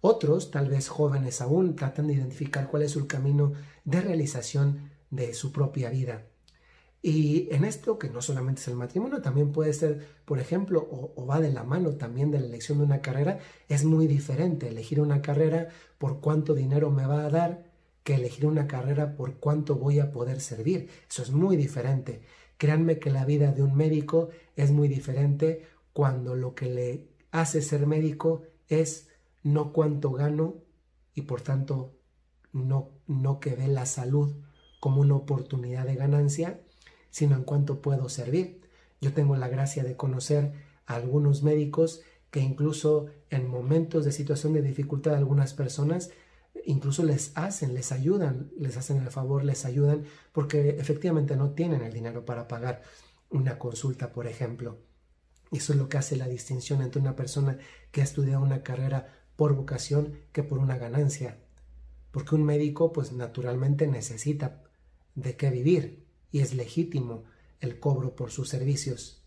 Otros, 0.00 0.50
tal 0.50 0.68
vez 0.68 0.88
jóvenes 0.88 1.40
aún, 1.40 1.76
tratan 1.76 2.08
de 2.08 2.14
identificar 2.14 2.68
cuál 2.68 2.82
es 2.82 2.90
su 2.90 3.06
camino 3.06 3.52
de 3.84 4.00
realización 4.00 4.90
de 5.08 5.34
su 5.34 5.52
propia 5.52 5.88
vida. 5.88 6.26
Y 7.04 7.52
en 7.52 7.64
esto, 7.64 7.98
que 7.98 8.08
no 8.08 8.22
solamente 8.22 8.60
es 8.60 8.68
el 8.68 8.76
matrimonio, 8.76 9.20
también 9.20 9.50
puede 9.50 9.72
ser, 9.72 10.06
por 10.24 10.38
ejemplo, 10.38 10.86
o, 10.88 11.26
va 11.26 11.40
de 11.40 11.52
la 11.52 11.64
mano 11.64 11.96
también 11.96 12.30
de 12.30 12.38
la 12.38 12.46
elección 12.46 12.78
de 12.78 12.84
una 12.84 13.02
carrera, 13.02 13.40
es 13.68 13.84
muy 13.84 14.06
diferente 14.06 14.68
elegir 14.68 15.00
una 15.00 15.20
carrera 15.20 15.68
por 15.98 16.20
cuánto 16.20 16.54
dinero 16.54 16.90
me 16.90 17.04
va 17.04 17.24
a 17.24 17.30
dar 17.30 17.72
que 18.04 18.14
elegir 18.14 18.46
una 18.46 18.68
carrera 18.68 19.16
por 19.16 19.34
cuánto 19.38 19.76
voy 19.76 19.98
a 19.98 20.12
poder 20.12 20.40
servir. 20.40 20.88
Eso 21.10 21.22
es 21.22 21.32
muy 21.32 21.56
diferente. 21.56 22.22
Créanme 22.56 23.00
que 23.00 23.10
la 23.10 23.24
vida 23.24 23.50
de 23.50 23.64
un 23.64 23.74
médico 23.74 24.28
es 24.54 24.70
muy 24.70 24.86
diferente 24.86 25.66
cuando 25.92 26.36
lo 26.36 26.54
que 26.54 26.66
le 26.66 27.08
hace 27.32 27.62
ser 27.62 27.86
médico 27.86 28.42
es 28.68 29.08
no 29.42 29.72
cuánto 29.72 30.12
gano 30.12 30.62
y 31.14 31.22
por 31.22 31.40
tanto 31.40 31.98
no, 32.52 32.90
no 33.08 33.40
que 33.40 33.56
ve 33.56 33.66
la 33.66 33.86
salud 33.86 34.36
como 34.80 35.00
una 35.00 35.14
oportunidad 35.14 35.86
de 35.86 35.96
ganancia, 35.96 36.60
sino 37.12 37.36
en 37.36 37.44
cuanto 37.44 37.80
puedo 37.80 38.08
servir. 38.08 38.60
Yo 39.00 39.12
tengo 39.12 39.36
la 39.36 39.46
gracia 39.46 39.84
de 39.84 39.96
conocer 39.96 40.52
a 40.86 40.96
algunos 40.96 41.44
médicos 41.44 42.02
que 42.32 42.40
incluso 42.40 43.06
en 43.30 43.46
momentos 43.46 44.04
de 44.04 44.10
situación 44.10 44.54
de 44.54 44.62
dificultad 44.62 45.14
algunas 45.14 45.54
personas 45.54 46.10
incluso 46.64 47.04
les 47.04 47.32
hacen, 47.34 47.74
les 47.74 47.92
ayudan, 47.92 48.50
les 48.58 48.76
hacen 48.76 48.98
el 48.98 49.10
favor, 49.10 49.44
les 49.44 49.64
ayudan 49.64 50.04
porque 50.32 50.70
efectivamente 50.70 51.36
no 51.36 51.50
tienen 51.50 51.82
el 51.82 51.92
dinero 51.92 52.24
para 52.24 52.48
pagar 52.48 52.82
una 53.30 53.58
consulta, 53.58 54.12
por 54.12 54.26
ejemplo. 54.26 54.78
Eso 55.50 55.72
es 55.72 55.78
lo 55.78 55.88
que 55.88 55.98
hace 55.98 56.16
la 56.16 56.28
distinción 56.28 56.80
entre 56.82 57.00
una 57.00 57.16
persona 57.16 57.58
que 57.90 58.00
ha 58.00 58.04
estudiado 58.04 58.42
una 58.42 58.62
carrera 58.62 59.12
por 59.36 59.54
vocación 59.54 60.18
que 60.32 60.42
por 60.42 60.58
una 60.58 60.78
ganancia. 60.78 61.38
Porque 62.10 62.34
un 62.34 62.44
médico 62.44 62.92
pues 62.92 63.12
naturalmente 63.12 63.86
necesita 63.86 64.62
de 65.14 65.36
qué 65.36 65.50
vivir 65.50 66.01
y 66.32 66.40
es 66.40 66.54
legítimo 66.54 67.22
el 67.60 67.78
cobro 67.78 68.16
por 68.16 68.32
sus 68.32 68.48
servicios, 68.48 69.22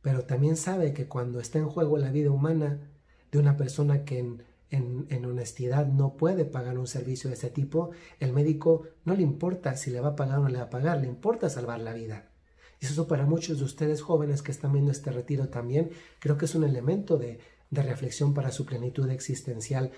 pero 0.00 0.24
también 0.24 0.56
sabe 0.56 0.94
que 0.94 1.06
cuando 1.06 1.40
está 1.40 1.58
en 1.58 1.68
juego 1.68 1.98
la 1.98 2.10
vida 2.10 2.30
humana 2.30 2.90
de 3.30 3.38
una 3.38 3.56
persona 3.56 4.04
que 4.04 4.18
en, 4.70 5.24
honestidad 5.24 5.86
no 5.86 6.16
puede 6.16 6.44
pagar 6.44 6.78
un 6.78 6.86
servicio 6.86 7.28
de 7.28 7.36
ese 7.36 7.50
tipo, 7.50 7.90
el 8.20 8.32
médico 8.32 8.82
no 9.04 9.14
le 9.14 9.22
importa 9.22 9.76
si 9.76 9.90
le 9.90 10.00
va 10.00 10.10
a 10.10 10.16
pagar 10.16 10.38
o 10.38 10.42
no 10.42 10.48
le 10.48 10.58
va 10.58 10.64
a 10.64 10.70
pagar, 10.70 11.00
le 11.00 11.08
importa 11.08 11.50
salvar 11.50 11.80
la 11.80 11.92
vida. 11.92 12.30
Y 12.80 12.86
eso 12.86 13.08
para 13.08 13.26
muchos 13.26 13.58
de 13.58 13.64
ustedes 13.64 14.02
jóvenes 14.02 14.42
que 14.42 14.52
están 14.52 14.72
viendo 14.72 14.90
este 14.90 15.10
retiro 15.10 15.48
también, 15.48 15.90
creo 16.18 16.36
que 16.36 16.44
es 16.44 16.54
un 16.54 16.64
elemento 16.64 17.16
de, 17.16 17.40
de 17.70 17.82
reflexión 17.82 18.34
para 18.34 18.52
su 18.52 18.66
plenitud 18.66 19.08
existencial 19.10 19.92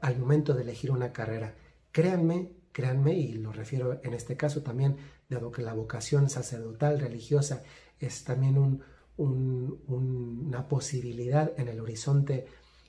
al 0.00 0.18
momento 0.18 0.54
de 0.54 0.62
elegir 0.62 0.90
una 0.90 1.12
carrera. 1.12 1.54
Créanme 1.92 2.52
Créanme, 2.76 3.14
y 3.14 3.32
lo 3.32 3.52
refiero 3.52 4.00
en 4.04 4.12
este 4.12 4.36
caso 4.36 4.60
también, 4.60 4.98
dado 5.30 5.50
que 5.50 5.62
la 5.62 5.72
vocación 5.72 6.28
sacerdotal, 6.28 7.00
religiosa, 7.00 7.62
es 7.98 8.22
también 8.24 8.82
una 9.16 10.68
posibilidad 10.68 11.58
en 11.58 11.68
el 11.68 11.80
horizonte 11.80 12.44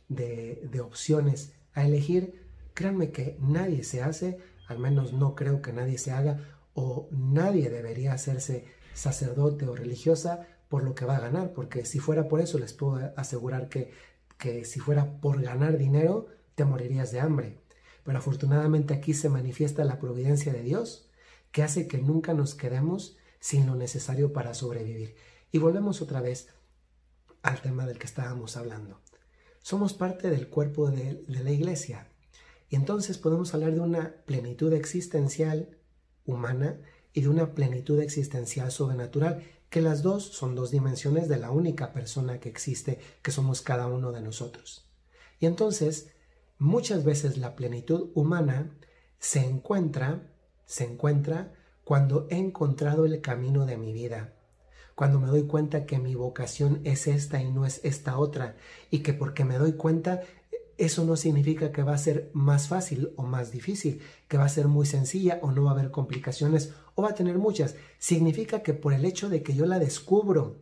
de, 0.10 0.62
de 0.70 0.82
opciones 0.82 1.54
a 1.74 1.86
elegir, 1.86 2.44
créanme 2.74 3.12
que 3.12 3.38
nadie 3.40 3.86
se 3.86 4.04
hace, 4.04 4.40
al 4.68 4.78
menos 4.78 5.14
no 5.14 5.36
creo 5.36 5.62
que 5.62 5.72
nadie 5.72 5.98
se 5.98 6.12
haga, 6.12 6.38
o 6.74 7.08
nadie 7.12 7.70
debería 7.70 8.12
hacerse 8.12 8.66
sacerdote 8.94 9.70
o 9.70 9.74
religiosa 9.74 10.48
por 10.68 10.84
lo 10.84 10.96
que 10.96 11.06
va 11.06 11.16
a 11.16 11.22
ganar, 11.22 11.54
porque 11.54 11.86
si 11.86 12.00
fuera 12.00 12.28
por 12.28 12.42
eso 12.42 12.60
les 12.60 12.74
puedo 12.74 13.14
asegurar 13.16 13.70
que, 13.70 13.92
que 14.38 14.66
si 14.66 14.82
fuera 14.82 15.22
por 15.22 15.42
ganar 15.42 15.78
dinero, 15.78 16.28
te 16.56 16.66
morirías 16.66 17.14
de 17.14 17.22
hambre. 17.22 17.67
Pero 18.08 18.20
afortunadamente 18.20 18.94
aquí 18.94 19.14
se 19.14 19.28
manifiesta 19.28 19.84
la 19.84 20.00
providencia 20.00 20.54
de 20.54 20.64
Dios, 20.64 21.10
que 21.52 21.62
hace 21.62 21.90
que 21.90 21.98
nunca 21.98 22.34
nos 22.34 22.56
quedemos 22.56 23.18
sin 23.42 23.66
lo 23.66 23.76
necesario 23.76 24.32
para 24.32 24.54
sobrevivir. 24.54 25.16
Y 25.52 25.58
volvemos 25.58 26.02
otra 26.02 26.22
vez 26.22 26.48
al 27.42 27.60
tema 27.60 27.86
del 27.86 28.00
que 28.00 28.06
estábamos 28.06 28.56
hablando. 28.56 29.02
Somos 29.62 29.92
parte 29.94 30.30
del 30.30 30.48
cuerpo 30.48 30.90
de, 30.90 31.22
la 31.28 31.52
iglesia. 31.52 32.08
Y 32.70 32.78
entonces 32.78 33.18
podemos 33.18 33.54
hablar 33.54 33.74
de 33.74 33.82
una 33.82 34.16
plenitud 34.26 34.72
existencial 34.72 35.78
humana 36.26 36.80
y 37.12 37.20
de 37.20 37.28
una 37.28 37.56
plenitud 37.56 38.00
existencial 38.00 38.72
sobrenatural, 38.72 39.44
que 39.70 39.82
las 39.82 40.02
dos 40.02 40.24
son 40.24 40.56
dos 40.56 40.72
dimensiones 40.72 41.28
de 41.28 41.40
la 41.40 41.52
única 41.52 41.92
persona 41.92 42.40
que 42.40 42.48
existe, 42.48 43.00
que 43.22 43.32
somos 43.32 43.62
cada 43.62 43.88
uno 43.88 44.14
de 44.14 44.22
nosotros. 44.22 44.86
Y 45.42 45.46
entonces 45.46 46.08
Muchas 46.60 47.04
veces 47.04 47.38
la 47.38 47.56
plenitud 47.56 48.10
humana 48.16 48.72
se 49.20 49.46
encuentra, 49.46 50.32
se 50.66 50.86
encuentra 50.86 51.54
cuando 51.84 52.28
he 52.30 52.38
encontrado 52.38 53.06
el 53.06 53.22
camino 53.22 53.66
de 53.66 53.78
mi 53.78 53.94
vida, 53.94 54.34
cuando 54.96 55.20
me 55.20 55.28
doy 55.28 55.44
cuenta 55.44 55.86
que 55.86 56.00
mi 56.00 56.16
vocación 56.16 56.82
es 56.84 57.08
esta 57.08 57.42
y 57.42 57.52
no 57.52 57.66
es 57.66 57.80
esta 57.84 58.18
otra, 58.18 58.56
y 58.90 59.00
que 59.00 59.14
porque 59.14 59.46
me 59.46 59.58
doy 59.58 59.74
cuenta 59.74 60.22
eso 60.78 61.04
no 61.06 61.16
significa 61.16 61.72
que 61.72 61.84
va 61.84 61.94
a 61.94 61.98
ser 61.98 62.30
más 62.34 62.68
fácil 62.68 63.12
o 63.16 63.24
más 63.24 63.52
difícil, 63.52 64.02
que 64.28 64.38
va 64.38 64.46
a 64.46 64.50
ser 64.50 64.68
muy 64.68 64.86
sencilla 64.86 65.40
o 65.42 65.52
no 65.52 65.64
va 65.64 65.72
a 65.72 65.74
haber 65.74 65.92
complicaciones 65.92 66.74
o 66.96 67.02
va 67.02 67.10
a 67.10 67.16
tener 67.16 67.38
muchas. 67.38 67.76
Significa 67.98 68.62
que 68.62 68.74
por 68.74 68.94
el 68.94 69.06
hecho 69.06 69.30
de 69.30 69.42
que 69.42 69.56
yo 69.56 69.66
la 69.66 69.80
descubro, 69.80 70.62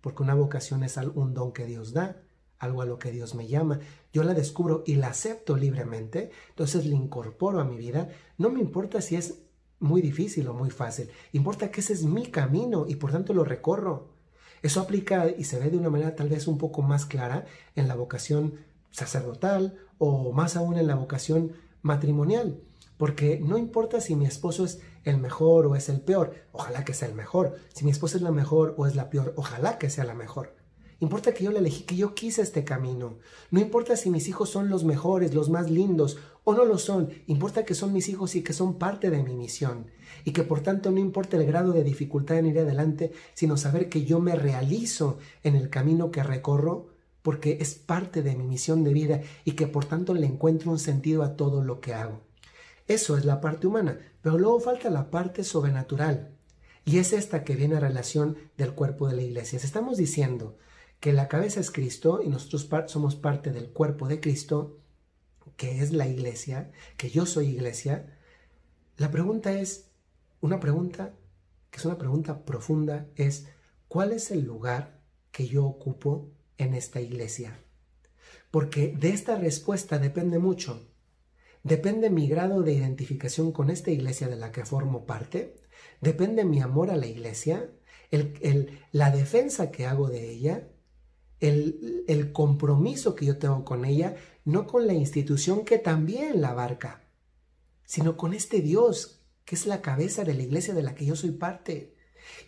porque 0.00 0.22
una 0.22 0.34
vocación 0.34 0.82
es 0.84 0.96
un 0.96 1.34
don 1.34 1.52
que 1.52 1.66
Dios 1.66 1.92
da, 1.92 2.22
algo 2.60 2.82
a 2.82 2.86
lo 2.86 2.98
que 2.98 3.10
Dios 3.10 3.34
me 3.34 3.48
llama, 3.48 3.80
yo 4.12 4.22
la 4.22 4.34
descubro 4.34 4.84
y 4.86 4.94
la 4.94 5.08
acepto 5.08 5.56
libremente, 5.56 6.30
entonces 6.50 6.86
la 6.86 6.94
incorporo 6.94 7.58
a 7.58 7.64
mi 7.64 7.76
vida, 7.76 8.10
no 8.38 8.50
me 8.50 8.60
importa 8.60 9.00
si 9.00 9.16
es 9.16 9.38
muy 9.80 10.02
difícil 10.02 10.46
o 10.46 10.54
muy 10.54 10.70
fácil, 10.70 11.10
importa 11.32 11.70
que 11.70 11.80
ese 11.80 11.94
es 11.94 12.04
mi 12.04 12.26
camino 12.26 12.84
y 12.86 12.96
por 12.96 13.10
tanto 13.10 13.34
lo 13.34 13.44
recorro. 13.44 14.10
Eso 14.62 14.80
aplica 14.80 15.30
y 15.30 15.44
se 15.44 15.58
ve 15.58 15.70
de 15.70 15.78
una 15.78 15.88
manera 15.88 16.14
tal 16.14 16.28
vez 16.28 16.46
un 16.46 16.58
poco 16.58 16.82
más 16.82 17.06
clara 17.06 17.46
en 17.76 17.88
la 17.88 17.94
vocación 17.94 18.56
sacerdotal 18.90 19.78
o 19.96 20.32
más 20.32 20.54
aún 20.54 20.76
en 20.76 20.86
la 20.86 20.96
vocación 20.96 21.52
matrimonial, 21.80 22.60
porque 22.98 23.40
no 23.42 23.56
importa 23.56 24.02
si 24.02 24.16
mi 24.16 24.26
esposo 24.26 24.66
es 24.66 24.80
el 25.04 25.16
mejor 25.16 25.64
o 25.66 25.76
es 25.76 25.88
el 25.88 26.02
peor, 26.02 26.34
ojalá 26.52 26.84
que 26.84 26.92
sea 26.92 27.08
el 27.08 27.14
mejor, 27.14 27.56
si 27.72 27.86
mi 27.86 27.90
esposa 27.90 28.18
es 28.18 28.22
la 28.22 28.32
mejor 28.32 28.74
o 28.76 28.86
es 28.86 28.94
la 28.94 29.08
peor, 29.08 29.32
ojalá 29.36 29.78
que 29.78 29.88
sea 29.88 30.04
la 30.04 30.12
mejor. 30.12 30.59
Importa 31.00 31.32
que 31.32 31.44
yo 31.44 31.50
le 31.50 31.60
elegí, 31.60 31.84
que 31.84 31.96
yo 31.96 32.14
quise 32.14 32.42
este 32.42 32.62
camino. 32.62 33.16
No 33.50 33.58
importa 33.58 33.96
si 33.96 34.10
mis 34.10 34.28
hijos 34.28 34.50
son 34.50 34.68
los 34.68 34.84
mejores, 34.84 35.34
los 35.34 35.48
más 35.48 35.70
lindos 35.70 36.18
o 36.44 36.52
no 36.52 36.66
lo 36.66 36.76
son. 36.76 37.08
Importa 37.26 37.64
que 37.64 37.74
son 37.74 37.94
mis 37.94 38.10
hijos 38.10 38.36
y 38.36 38.42
que 38.42 38.52
son 38.52 38.78
parte 38.78 39.08
de 39.08 39.22
mi 39.22 39.34
misión. 39.34 39.86
Y 40.26 40.32
que 40.32 40.42
por 40.42 40.60
tanto 40.60 40.90
no 40.90 40.98
importa 40.98 41.38
el 41.38 41.46
grado 41.46 41.72
de 41.72 41.84
dificultad 41.84 42.36
en 42.36 42.46
ir 42.46 42.58
adelante, 42.58 43.12
sino 43.32 43.56
saber 43.56 43.88
que 43.88 44.04
yo 44.04 44.20
me 44.20 44.36
realizo 44.36 45.18
en 45.42 45.56
el 45.56 45.70
camino 45.70 46.10
que 46.10 46.22
recorro 46.22 46.88
porque 47.22 47.58
es 47.60 47.74
parte 47.74 48.22
de 48.22 48.36
mi 48.36 48.44
misión 48.44 48.84
de 48.84 48.92
vida 48.92 49.22
y 49.44 49.52
que 49.52 49.66
por 49.66 49.86
tanto 49.86 50.12
le 50.12 50.26
encuentro 50.26 50.70
un 50.70 50.78
sentido 50.78 51.22
a 51.22 51.34
todo 51.34 51.64
lo 51.64 51.80
que 51.80 51.94
hago. 51.94 52.20
Eso 52.88 53.16
es 53.16 53.24
la 53.24 53.40
parte 53.40 53.66
humana, 53.66 53.98
pero 54.20 54.36
luego 54.36 54.60
falta 54.60 54.90
la 54.90 55.10
parte 55.10 55.44
sobrenatural. 55.44 56.32
Y 56.84 56.98
es 56.98 57.12
esta 57.12 57.44
que 57.44 57.56
viene 57.56 57.76
a 57.76 57.80
relación 57.80 58.36
del 58.58 58.74
cuerpo 58.74 59.08
de 59.08 59.16
la 59.16 59.22
iglesia. 59.22 59.58
Estamos 59.62 59.96
diciendo 59.96 60.56
que 61.00 61.12
la 61.12 61.28
cabeza 61.28 61.60
es 61.60 61.70
Cristo 61.70 62.20
y 62.22 62.28
nosotros 62.28 62.68
somos 62.90 63.16
parte 63.16 63.50
del 63.50 63.70
cuerpo 63.70 64.06
de 64.06 64.20
Cristo, 64.20 64.78
que 65.56 65.82
es 65.82 65.92
la 65.92 66.06
iglesia, 66.06 66.70
que 66.96 67.10
yo 67.10 67.26
soy 67.26 67.48
iglesia, 67.48 68.16
la 68.96 69.10
pregunta 69.10 69.58
es, 69.58 69.90
una 70.40 70.60
pregunta 70.60 71.14
que 71.70 71.78
es 71.78 71.84
una 71.84 71.98
pregunta 71.98 72.44
profunda, 72.44 73.06
es, 73.16 73.46
¿cuál 73.88 74.12
es 74.12 74.30
el 74.30 74.44
lugar 74.44 75.00
que 75.30 75.46
yo 75.46 75.64
ocupo 75.64 76.28
en 76.58 76.74
esta 76.74 77.00
iglesia? 77.00 77.58
Porque 78.50 78.94
de 78.98 79.10
esta 79.10 79.36
respuesta 79.36 79.98
depende 79.98 80.38
mucho. 80.38 80.86
Depende 81.62 82.10
mi 82.10 82.28
grado 82.28 82.62
de 82.62 82.72
identificación 82.72 83.52
con 83.52 83.70
esta 83.70 83.90
iglesia 83.90 84.28
de 84.28 84.36
la 84.36 84.50
que 84.50 84.64
formo 84.64 85.06
parte, 85.06 85.56
depende 86.00 86.44
mi 86.44 86.60
amor 86.60 86.90
a 86.90 86.96
la 86.96 87.06
iglesia, 87.06 87.70
la 88.92 89.10
defensa 89.10 89.70
que 89.70 89.86
hago 89.86 90.08
de 90.08 90.30
ella, 90.30 90.68
el, 91.40 92.32
compromiso 92.32 93.14
que 93.14 93.26
yo 93.26 93.38
tengo 93.38 93.64
con 93.64 93.84
ella, 93.84 94.16
no 94.44 94.66
con 94.66 94.86
la 94.86 94.94
institución 94.94 95.64
que 95.64 95.78
también 95.78 96.40
la 96.40 96.50
abarca, 96.50 97.04
sino 97.84 98.16
con 98.16 98.34
este 98.34 98.60
Dios 98.60 99.22
que 99.44 99.56
es 99.56 99.66
la 99.66 99.82
cabeza 99.82 100.22
de 100.24 100.34
la 100.34 100.42
iglesia 100.42 100.74
de 100.74 100.82
la 100.82 100.94
que 100.94 101.04
yo 101.04 101.16
soy 101.16 101.32
parte. 101.32 101.96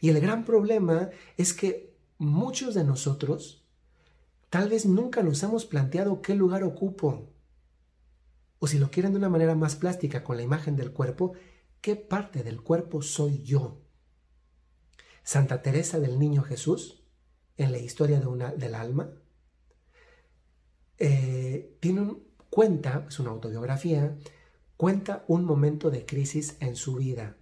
Y 0.00 0.10
el 0.10 0.20
gran 0.20 0.44
problema 0.44 1.10
es 1.36 1.52
que 1.52 1.96
muchos 2.18 2.74
de 2.74 2.84
nosotros 2.84 3.64
tal 4.50 4.68
vez 4.68 4.86
nunca 4.86 5.22
nos 5.22 5.42
hemos 5.42 5.64
planteado 5.64 6.22
qué 6.22 6.34
lugar 6.34 6.62
ocupo. 6.62 7.28
O 8.60 8.68
si 8.68 8.78
lo 8.78 8.90
quieren 8.90 9.12
de 9.12 9.18
una 9.18 9.30
manera 9.30 9.56
más 9.56 9.74
plástica 9.74 10.22
con 10.22 10.36
la 10.36 10.44
imagen 10.44 10.76
del 10.76 10.92
cuerpo, 10.92 11.32
¿qué 11.80 11.96
parte 11.96 12.44
del 12.44 12.62
cuerpo 12.62 13.02
soy 13.02 13.42
yo? 13.42 13.80
Santa 15.24 15.62
Teresa 15.62 15.98
del 15.98 16.18
Niño 16.20 16.42
Jesús 16.42 17.01
en 17.56 17.72
la 17.72 17.78
historia 17.78 18.20
de 18.20 18.26
una, 18.26 18.52
del 18.52 18.74
alma. 18.74 19.10
Eh, 20.98 21.76
tiene 21.80 22.16
cuenta, 22.50 23.06
es 23.08 23.18
una 23.18 23.30
autobiografía, 23.30 24.16
cuenta 24.76 25.24
un 25.28 25.44
momento 25.44 25.90
de 25.90 26.06
crisis 26.06 26.56
en 26.60 26.76
su 26.76 26.96
vida. 26.96 27.36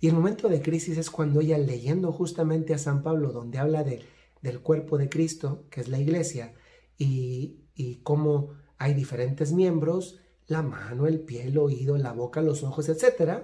Y 0.00 0.08
el 0.08 0.14
momento 0.14 0.48
de 0.48 0.62
crisis 0.62 0.96
es 0.96 1.10
cuando 1.10 1.40
ella 1.40 1.58
leyendo 1.58 2.12
justamente 2.12 2.72
a 2.72 2.78
San 2.78 3.02
Pablo, 3.02 3.32
donde 3.32 3.58
habla 3.58 3.82
de, 3.82 4.02
del 4.42 4.60
cuerpo 4.60 4.96
de 4.96 5.08
Cristo, 5.08 5.66
que 5.70 5.80
es 5.80 5.88
la 5.88 5.98
iglesia, 5.98 6.54
y, 6.96 7.64
y 7.74 7.96
cómo 7.96 8.54
hay 8.78 8.94
diferentes 8.94 9.52
miembros, 9.52 10.20
la 10.46 10.62
mano, 10.62 11.06
el 11.06 11.20
pie, 11.20 11.44
el 11.44 11.58
oído, 11.58 11.96
la 11.98 12.12
boca, 12.12 12.42
los 12.42 12.62
ojos, 12.62 12.88
etc. 12.88 13.42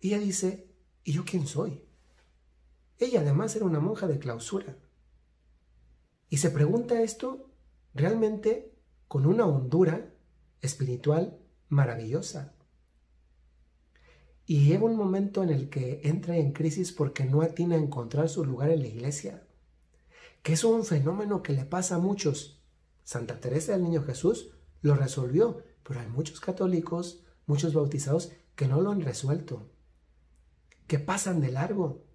ella 0.00 0.18
dice, 0.18 0.68
¿y 1.04 1.12
yo 1.12 1.24
quién 1.24 1.46
soy? 1.46 1.84
Ella 3.02 3.20
además 3.20 3.56
era 3.56 3.64
una 3.64 3.80
monja 3.80 4.06
de 4.06 4.20
clausura. 4.20 4.76
Y 6.28 6.36
se 6.36 6.50
pregunta 6.50 7.02
esto 7.02 7.50
realmente 7.94 8.72
con 9.08 9.26
una 9.26 9.44
hondura 9.44 10.14
espiritual 10.60 11.36
maravillosa. 11.68 12.54
Y 14.46 14.66
llega 14.66 14.84
un 14.84 14.94
momento 14.94 15.42
en 15.42 15.50
el 15.50 15.68
que 15.68 16.02
entra 16.04 16.36
en 16.36 16.52
crisis 16.52 16.92
porque 16.92 17.24
no 17.24 17.42
atina 17.42 17.74
a 17.74 17.80
encontrar 17.80 18.28
su 18.28 18.44
lugar 18.44 18.70
en 18.70 18.82
la 18.82 18.88
iglesia, 18.88 19.42
que 20.44 20.52
es 20.52 20.62
un 20.62 20.84
fenómeno 20.84 21.42
que 21.42 21.54
le 21.54 21.64
pasa 21.64 21.96
a 21.96 21.98
muchos. 21.98 22.62
Santa 23.02 23.40
Teresa 23.40 23.72
del 23.72 23.82
Niño 23.82 24.04
Jesús 24.04 24.52
lo 24.80 24.94
resolvió, 24.94 25.64
pero 25.82 25.98
hay 25.98 26.06
muchos 26.06 26.38
católicos, 26.38 27.24
muchos 27.46 27.74
bautizados 27.74 28.30
que 28.54 28.68
no 28.68 28.80
lo 28.80 28.92
han 28.92 29.00
resuelto, 29.00 29.68
que 30.86 31.00
pasan 31.00 31.40
de 31.40 31.50
largo. 31.50 32.11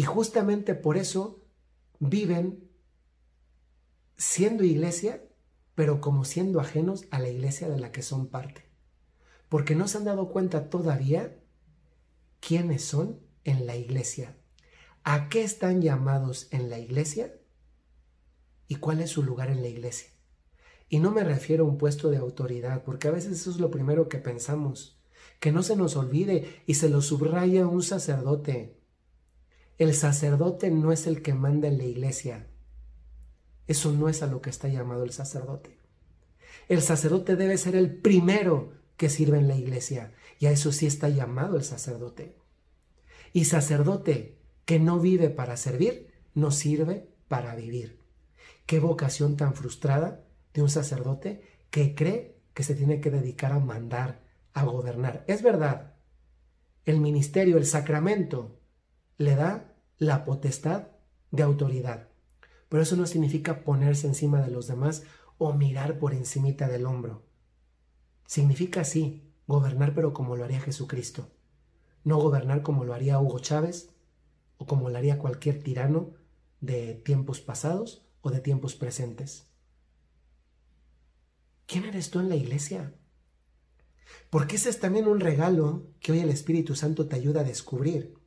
Y 0.00 0.04
justamente 0.04 0.74
por 0.74 0.96
eso 0.96 1.44
viven 1.98 2.70
siendo 4.16 4.64
iglesia, 4.64 5.22
pero 5.74 6.00
como 6.00 6.24
siendo 6.24 6.58
ajenos 6.58 7.04
a 7.10 7.18
la 7.18 7.28
iglesia 7.28 7.68
de 7.68 7.78
la 7.78 7.92
que 7.92 8.00
son 8.00 8.28
parte. 8.28 8.64
Porque 9.50 9.74
no 9.74 9.88
se 9.88 9.98
han 9.98 10.04
dado 10.04 10.30
cuenta 10.30 10.70
todavía 10.70 11.38
quiénes 12.40 12.82
son 12.82 13.20
en 13.44 13.66
la 13.66 13.76
iglesia, 13.76 14.38
a 15.04 15.28
qué 15.28 15.42
están 15.42 15.82
llamados 15.82 16.48
en 16.50 16.70
la 16.70 16.78
iglesia 16.78 17.38
y 18.68 18.76
cuál 18.76 19.02
es 19.02 19.10
su 19.10 19.22
lugar 19.22 19.50
en 19.50 19.60
la 19.60 19.68
iglesia. 19.68 20.08
Y 20.88 21.00
no 21.00 21.10
me 21.10 21.24
refiero 21.24 21.66
a 21.66 21.68
un 21.68 21.76
puesto 21.76 22.08
de 22.08 22.16
autoridad, 22.16 22.84
porque 22.84 23.08
a 23.08 23.10
veces 23.10 23.32
eso 23.32 23.50
es 23.50 23.58
lo 23.58 23.70
primero 23.70 24.08
que 24.08 24.16
pensamos. 24.16 24.98
Que 25.40 25.52
no 25.52 25.62
se 25.62 25.76
nos 25.76 25.94
olvide 25.94 26.62
y 26.64 26.76
se 26.76 26.88
lo 26.88 27.02
subraya 27.02 27.66
un 27.66 27.82
sacerdote. 27.82 28.79
El 29.80 29.94
sacerdote 29.94 30.70
no 30.70 30.92
es 30.92 31.06
el 31.06 31.22
que 31.22 31.32
manda 31.32 31.66
en 31.66 31.78
la 31.78 31.84
iglesia. 31.84 32.46
Eso 33.66 33.92
no 33.92 34.10
es 34.10 34.22
a 34.22 34.26
lo 34.26 34.42
que 34.42 34.50
está 34.50 34.68
llamado 34.68 35.04
el 35.04 35.10
sacerdote. 35.10 35.78
El 36.68 36.82
sacerdote 36.82 37.34
debe 37.34 37.56
ser 37.56 37.74
el 37.74 37.96
primero 37.96 38.74
que 38.98 39.08
sirve 39.08 39.38
en 39.38 39.48
la 39.48 39.56
iglesia. 39.56 40.12
Y 40.38 40.44
a 40.44 40.50
eso 40.50 40.70
sí 40.70 40.84
está 40.84 41.08
llamado 41.08 41.56
el 41.56 41.64
sacerdote. 41.64 42.36
Y 43.32 43.46
sacerdote 43.46 44.36
que 44.66 44.78
no 44.78 45.00
vive 45.00 45.30
para 45.30 45.56
servir, 45.56 46.12
no 46.34 46.50
sirve 46.50 47.08
para 47.28 47.54
vivir. 47.54 48.00
Qué 48.66 48.80
vocación 48.80 49.38
tan 49.38 49.54
frustrada 49.54 50.26
de 50.52 50.60
un 50.60 50.68
sacerdote 50.68 51.40
que 51.70 51.94
cree 51.94 52.36
que 52.52 52.64
se 52.64 52.74
tiene 52.74 53.00
que 53.00 53.10
dedicar 53.10 53.52
a 53.52 53.60
mandar, 53.60 54.20
a 54.52 54.62
gobernar. 54.62 55.24
Es 55.26 55.42
verdad, 55.42 55.94
el 56.84 57.00
ministerio, 57.00 57.56
el 57.56 57.64
sacramento, 57.64 58.60
le 59.16 59.36
da 59.36 59.69
la 60.00 60.24
potestad 60.24 60.88
de 61.30 61.42
autoridad. 61.42 62.08
Pero 62.70 62.82
eso 62.82 62.96
no 62.96 63.06
significa 63.06 63.62
ponerse 63.64 64.06
encima 64.06 64.40
de 64.40 64.50
los 64.50 64.66
demás 64.66 65.04
o 65.36 65.52
mirar 65.52 65.98
por 65.98 66.14
encimita 66.14 66.68
del 66.68 66.86
hombro. 66.86 67.22
Significa 68.26 68.84
sí, 68.84 69.30
gobernar 69.46 69.94
pero 69.94 70.14
como 70.14 70.36
lo 70.36 70.44
haría 70.44 70.60
Jesucristo. 70.60 71.28
No 72.02 72.16
gobernar 72.16 72.62
como 72.62 72.84
lo 72.84 72.94
haría 72.94 73.20
Hugo 73.20 73.40
Chávez 73.40 73.90
o 74.56 74.66
como 74.66 74.88
lo 74.88 74.96
haría 74.96 75.18
cualquier 75.18 75.62
tirano 75.62 76.14
de 76.62 76.94
tiempos 76.94 77.40
pasados 77.40 78.06
o 78.22 78.30
de 78.30 78.40
tiempos 78.40 78.76
presentes. 78.76 79.48
¿Quién 81.66 81.84
eres 81.84 82.10
tú 82.10 82.20
en 82.20 82.30
la 82.30 82.36
iglesia? 82.36 82.94
Porque 84.30 84.56
ese 84.56 84.70
es 84.70 84.80
también 84.80 85.06
un 85.06 85.20
regalo 85.20 85.88
que 86.00 86.12
hoy 86.12 86.20
el 86.20 86.30
Espíritu 86.30 86.74
Santo 86.74 87.06
te 87.06 87.16
ayuda 87.16 87.42
a 87.42 87.44
descubrir. 87.44 88.19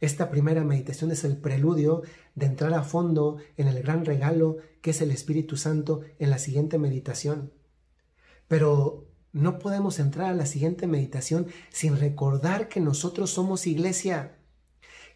Esta 0.00 0.30
primera 0.30 0.62
meditación 0.62 1.10
es 1.10 1.24
el 1.24 1.36
preludio 1.36 2.02
de 2.34 2.46
entrar 2.46 2.72
a 2.74 2.82
fondo 2.82 3.38
en 3.56 3.68
el 3.68 3.82
gran 3.82 4.04
regalo 4.04 4.58
que 4.80 4.90
es 4.90 5.00
el 5.00 5.10
Espíritu 5.10 5.56
Santo 5.56 6.02
en 6.18 6.30
la 6.30 6.38
siguiente 6.38 6.78
meditación. 6.78 7.52
Pero 8.46 9.08
no 9.32 9.58
podemos 9.58 9.98
entrar 9.98 10.30
a 10.30 10.34
la 10.34 10.46
siguiente 10.46 10.86
meditación 10.86 11.48
sin 11.70 11.98
recordar 11.98 12.68
que 12.68 12.80
nosotros 12.80 13.30
somos 13.30 13.66
iglesia, 13.66 14.38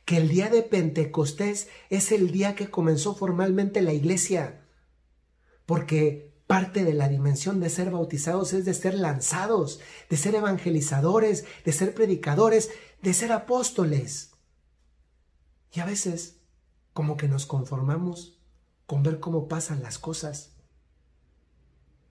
que 0.04 0.16
el 0.16 0.28
día 0.28 0.50
de 0.50 0.62
Pentecostés 0.62 1.68
es 1.88 2.12
el 2.12 2.32
día 2.32 2.54
que 2.54 2.70
comenzó 2.70 3.14
formalmente 3.14 3.82
la 3.82 3.92
iglesia, 3.92 4.66
porque 5.64 6.32
parte 6.46 6.84
de 6.84 6.92
la 6.92 7.08
dimensión 7.08 7.60
de 7.60 7.70
ser 7.70 7.90
bautizados 7.90 8.52
es 8.52 8.64
de 8.64 8.74
ser 8.74 8.94
lanzados, 8.94 9.80
de 10.10 10.16
ser 10.16 10.34
evangelizadores, 10.34 11.44
de 11.64 11.72
ser 11.72 11.94
predicadores, 11.94 12.70
de 13.00 13.14
ser 13.14 13.32
apóstoles. 13.32 14.31
Y 15.72 15.80
a 15.80 15.86
veces 15.86 16.40
como 16.92 17.16
que 17.16 17.28
nos 17.28 17.46
conformamos 17.46 18.38
con 18.86 19.02
ver 19.02 19.20
cómo 19.20 19.48
pasan 19.48 19.82
las 19.82 19.98
cosas. 19.98 20.56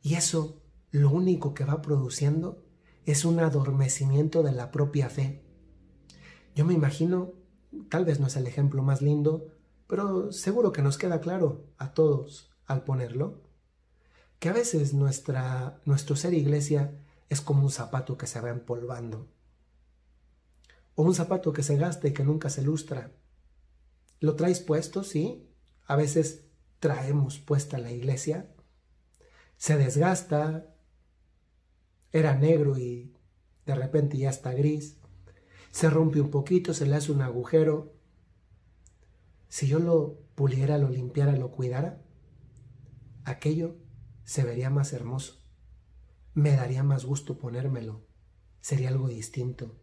Y 0.02 0.16
eso 0.16 0.62
lo 0.92 1.12
único 1.12 1.54
que 1.54 1.64
va 1.64 1.82
produciendo 1.82 2.66
es 3.06 3.26
un 3.26 3.40
adormecimiento 3.40 4.44
de 4.44 4.52
la 4.52 4.72
propia 4.72 5.10
fe. 5.10 5.44
Yo 6.56 6.66
me 6.66 6.74
imagino, 6.74 7.34
tal 7.90 8.06
vez 8.06 8.20
no 8.20 8.28
es 8.28 8.36
el 8.36 8.48
ejemplo 8.48 8.84
más 8.84 9.02
lindo, 9.02 9.48
pero 9.88 10.32
seguro 10.32 10.72
que 10.72 10.82
nos 10.82 10.98
queda 10.98 11.22
claro 11.22 11.66
a 11.78 11.94
todos 11.94 12.52
al 12.66 12.84
ponerlo, 12.84 13.42
que 14.40 14.50
a 14.50 14.54
veces 14.54 14.94
nuestra, 14.94 15.82
nuestro 15.86 16.16
ser 16.16 16.34
iglesia 16.34 16.98
es 17.30 17.42
como 17.42 17.64
un 17.64 17.72
zapato 17.72 18.18
que 18.18 18.28
se 18.28 18.42
va 18.42 18.50
empolvando, 18.50 19.28
o 20.96 21.04
un 21.04 21.14
zapato 21.14 21.54
que 21.54 21.64
se 21.64 21.78
gasta 21.78 22.08
y 22.08 22.14
que 22.14 22.24
nunca 22.24 22.50
se 22.50 22.62
lustra. 22.62 23.12
¿Lo 24.22 24.36
traes 24.36 24.60
puesto? 24.60 25.04
Sí. 25.04 25.50
A 25.88 25.98
veces 25.98 26.46
traemos 26.80 27.40
puesta 27.40 27.80
la 27.80 27.92
iglesia, 27.92 28.50
se 29.58 29.78
desgasta, 29.78 30.74
era 32.12 32.36
negro 32.36 32.78
y 32.78 33.14
de 33.66 33.76
repente 33.76 34.18
ya 34.18 34.30
está 34.30 34.54
gris. 34.54 34.98
Se 35.72 35.90
rompe 35.90 36.22
un 36.22 36.30
poquito, 36.30 36.74
se 36.74 36.86
le 36.86 36.96
hace 36.96 37.12
un 37.12 37.22
agujero. 37.22 37.94
Si 39.50 39.68
yo 39.68 39.80
lo 39.80 40.22
puliera, 40.36 40.78
lo 40.78 40.90
limpiara, 40.90 41.34
lo 41.34 41.52
cuidara, 41.52 42.02
aquello 43.26 43.76
se 44.24 44.44
vería 44.44 44.70
más 44.70 44.94
hermoso. 44.94 45.44
Me 46.34 46.56
daría 46.56 46.84
más 46.84 47.06
gusto 47.06 47.38
ponérmelo. 47.38 48.06
Sería 48.62 48.90
algo 48.90 49.08
distinto. 49.08 49.76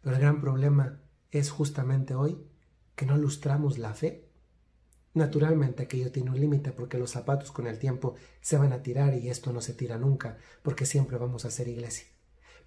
Pero 0.00 0.16
el 0.16 0.22
gran 0.22 0.40
problema 0.40 1.02
es 1.30 1.50
justamente 1.50 2.14
hoy 2.14 2.47
que 2.98 3.06
no 3.06 3.16
lustramos 3.16 3.78
la 3.78 3.94
fe 3.94 4.28
Naturalmente 5.18 5.82
aquello 5.82 6.12
tiene 6.12 6.30
un 6.30 6.40
límite 6.40 6.70
porque 6.70 6.96
los 6.96 7.10
zapatos 7.10 7.50
con 7.50 7.66
el 7.66 7.80
tiempo 7.80 8.14
se 8.40 8.56
van 8.56 8.72
a 8.72 8.82
tirar 8.82 9.14
y 9.14 9.28
esto 9.30 9.52
no 9.52 9.60
se 9.60 9.74
tira 9.74 9.98
nunca 9.98 10.38
porque 10.62 10.86
siempre 10.86 11.16
vamos 11.16 11.44
a 11.44 11.50
ser 11.50 11.66
iglesia. 11.66 12.06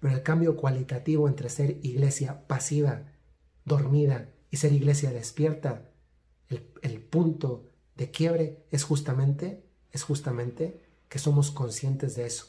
Pero 0.00 0.14
el 0.14 0.22
cambio 0.22 0.56
cualitativo 0.56 1.28
entre 1.28 1.48
ser 1.48 1.78
iglesia 1.82 2.46
pasiva, 2.46 3.12
dormida 3.64 4.34
y 4.50 4.58
ser 4.58 4.72
iglesia 4.72 5.12
despierta, 5.12 5.92
el, 6.48 6.70
el 6.82 7.00
punto 7.00 7.70
de 7.96 8.10
quiebre 8.10 8.66
es 8.70 8.82
justamente, 8.84 9.64
es 9.90 10.02
justamente 10.02 10.82
que 11.08 11.18
somos 11.18 11.52
conscientes 11.52 12.16
de 12.16 12.26
eso. 12.26 12.48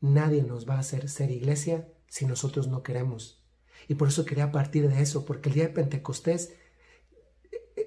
Nadie 0.00 0.44
nos 0.44 0.68
va 0.68 0.74
a 0.74 0.80
hacer 0.80 1.08
ser 1.08 1.32
iglesia 1.32 1.88
si 2.06 2.26
nosotros 2.26 2.68
no 2.68 2.84
queremos. 2.84 3.42
Y 3.88 3.94
por 3.94 4.06
eso 4.06 4.24
quería 4.24 4.52
partir 4.52 4.88
de 4.88 5.00
eso, 5.00 5.24
porque 5.24 5.48
el 5.48 5.54
día 5.56 5.64
de 5.64 5.74
Pentecostés, 5.74 6.52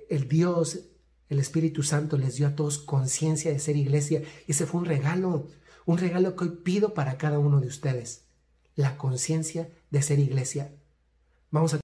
el 0.09 0.27
Dios, 0.27 0.79
el 1.29 1.39
Espíritu 1.39 1.83
Santo 1.83 2.17
les 2.17 2.35
dio 2.35 2.47
a 2.47 2.55
todos 2.55 2.77
conciencia 2.77 3.51
de 3.51 3.59
ser 3.59 3.75
iglesia. 3.75 4.21
Ese 4.47 4.65
fue 4.65 4.81
un 4.81 4.85
regalo, 4.85 5.47
un 5.85 5.97
regalo 5.97 6.35
que 6.35 6.45
hoy 6.45 6.59
pido 6.63 6.93
para 6.93 7.17
cada 7.17 7.39
uno 7.39 7.59
de 7.59 7.67
ustedes. 7.67 8.25
La 8.75 8.97
conciencia 8.97 9.69
de 9.89 10.01
ser 10.01 10.19
iglesia. 10.19 10.73
Vamos 11.51 11.73
a 11.73 11.81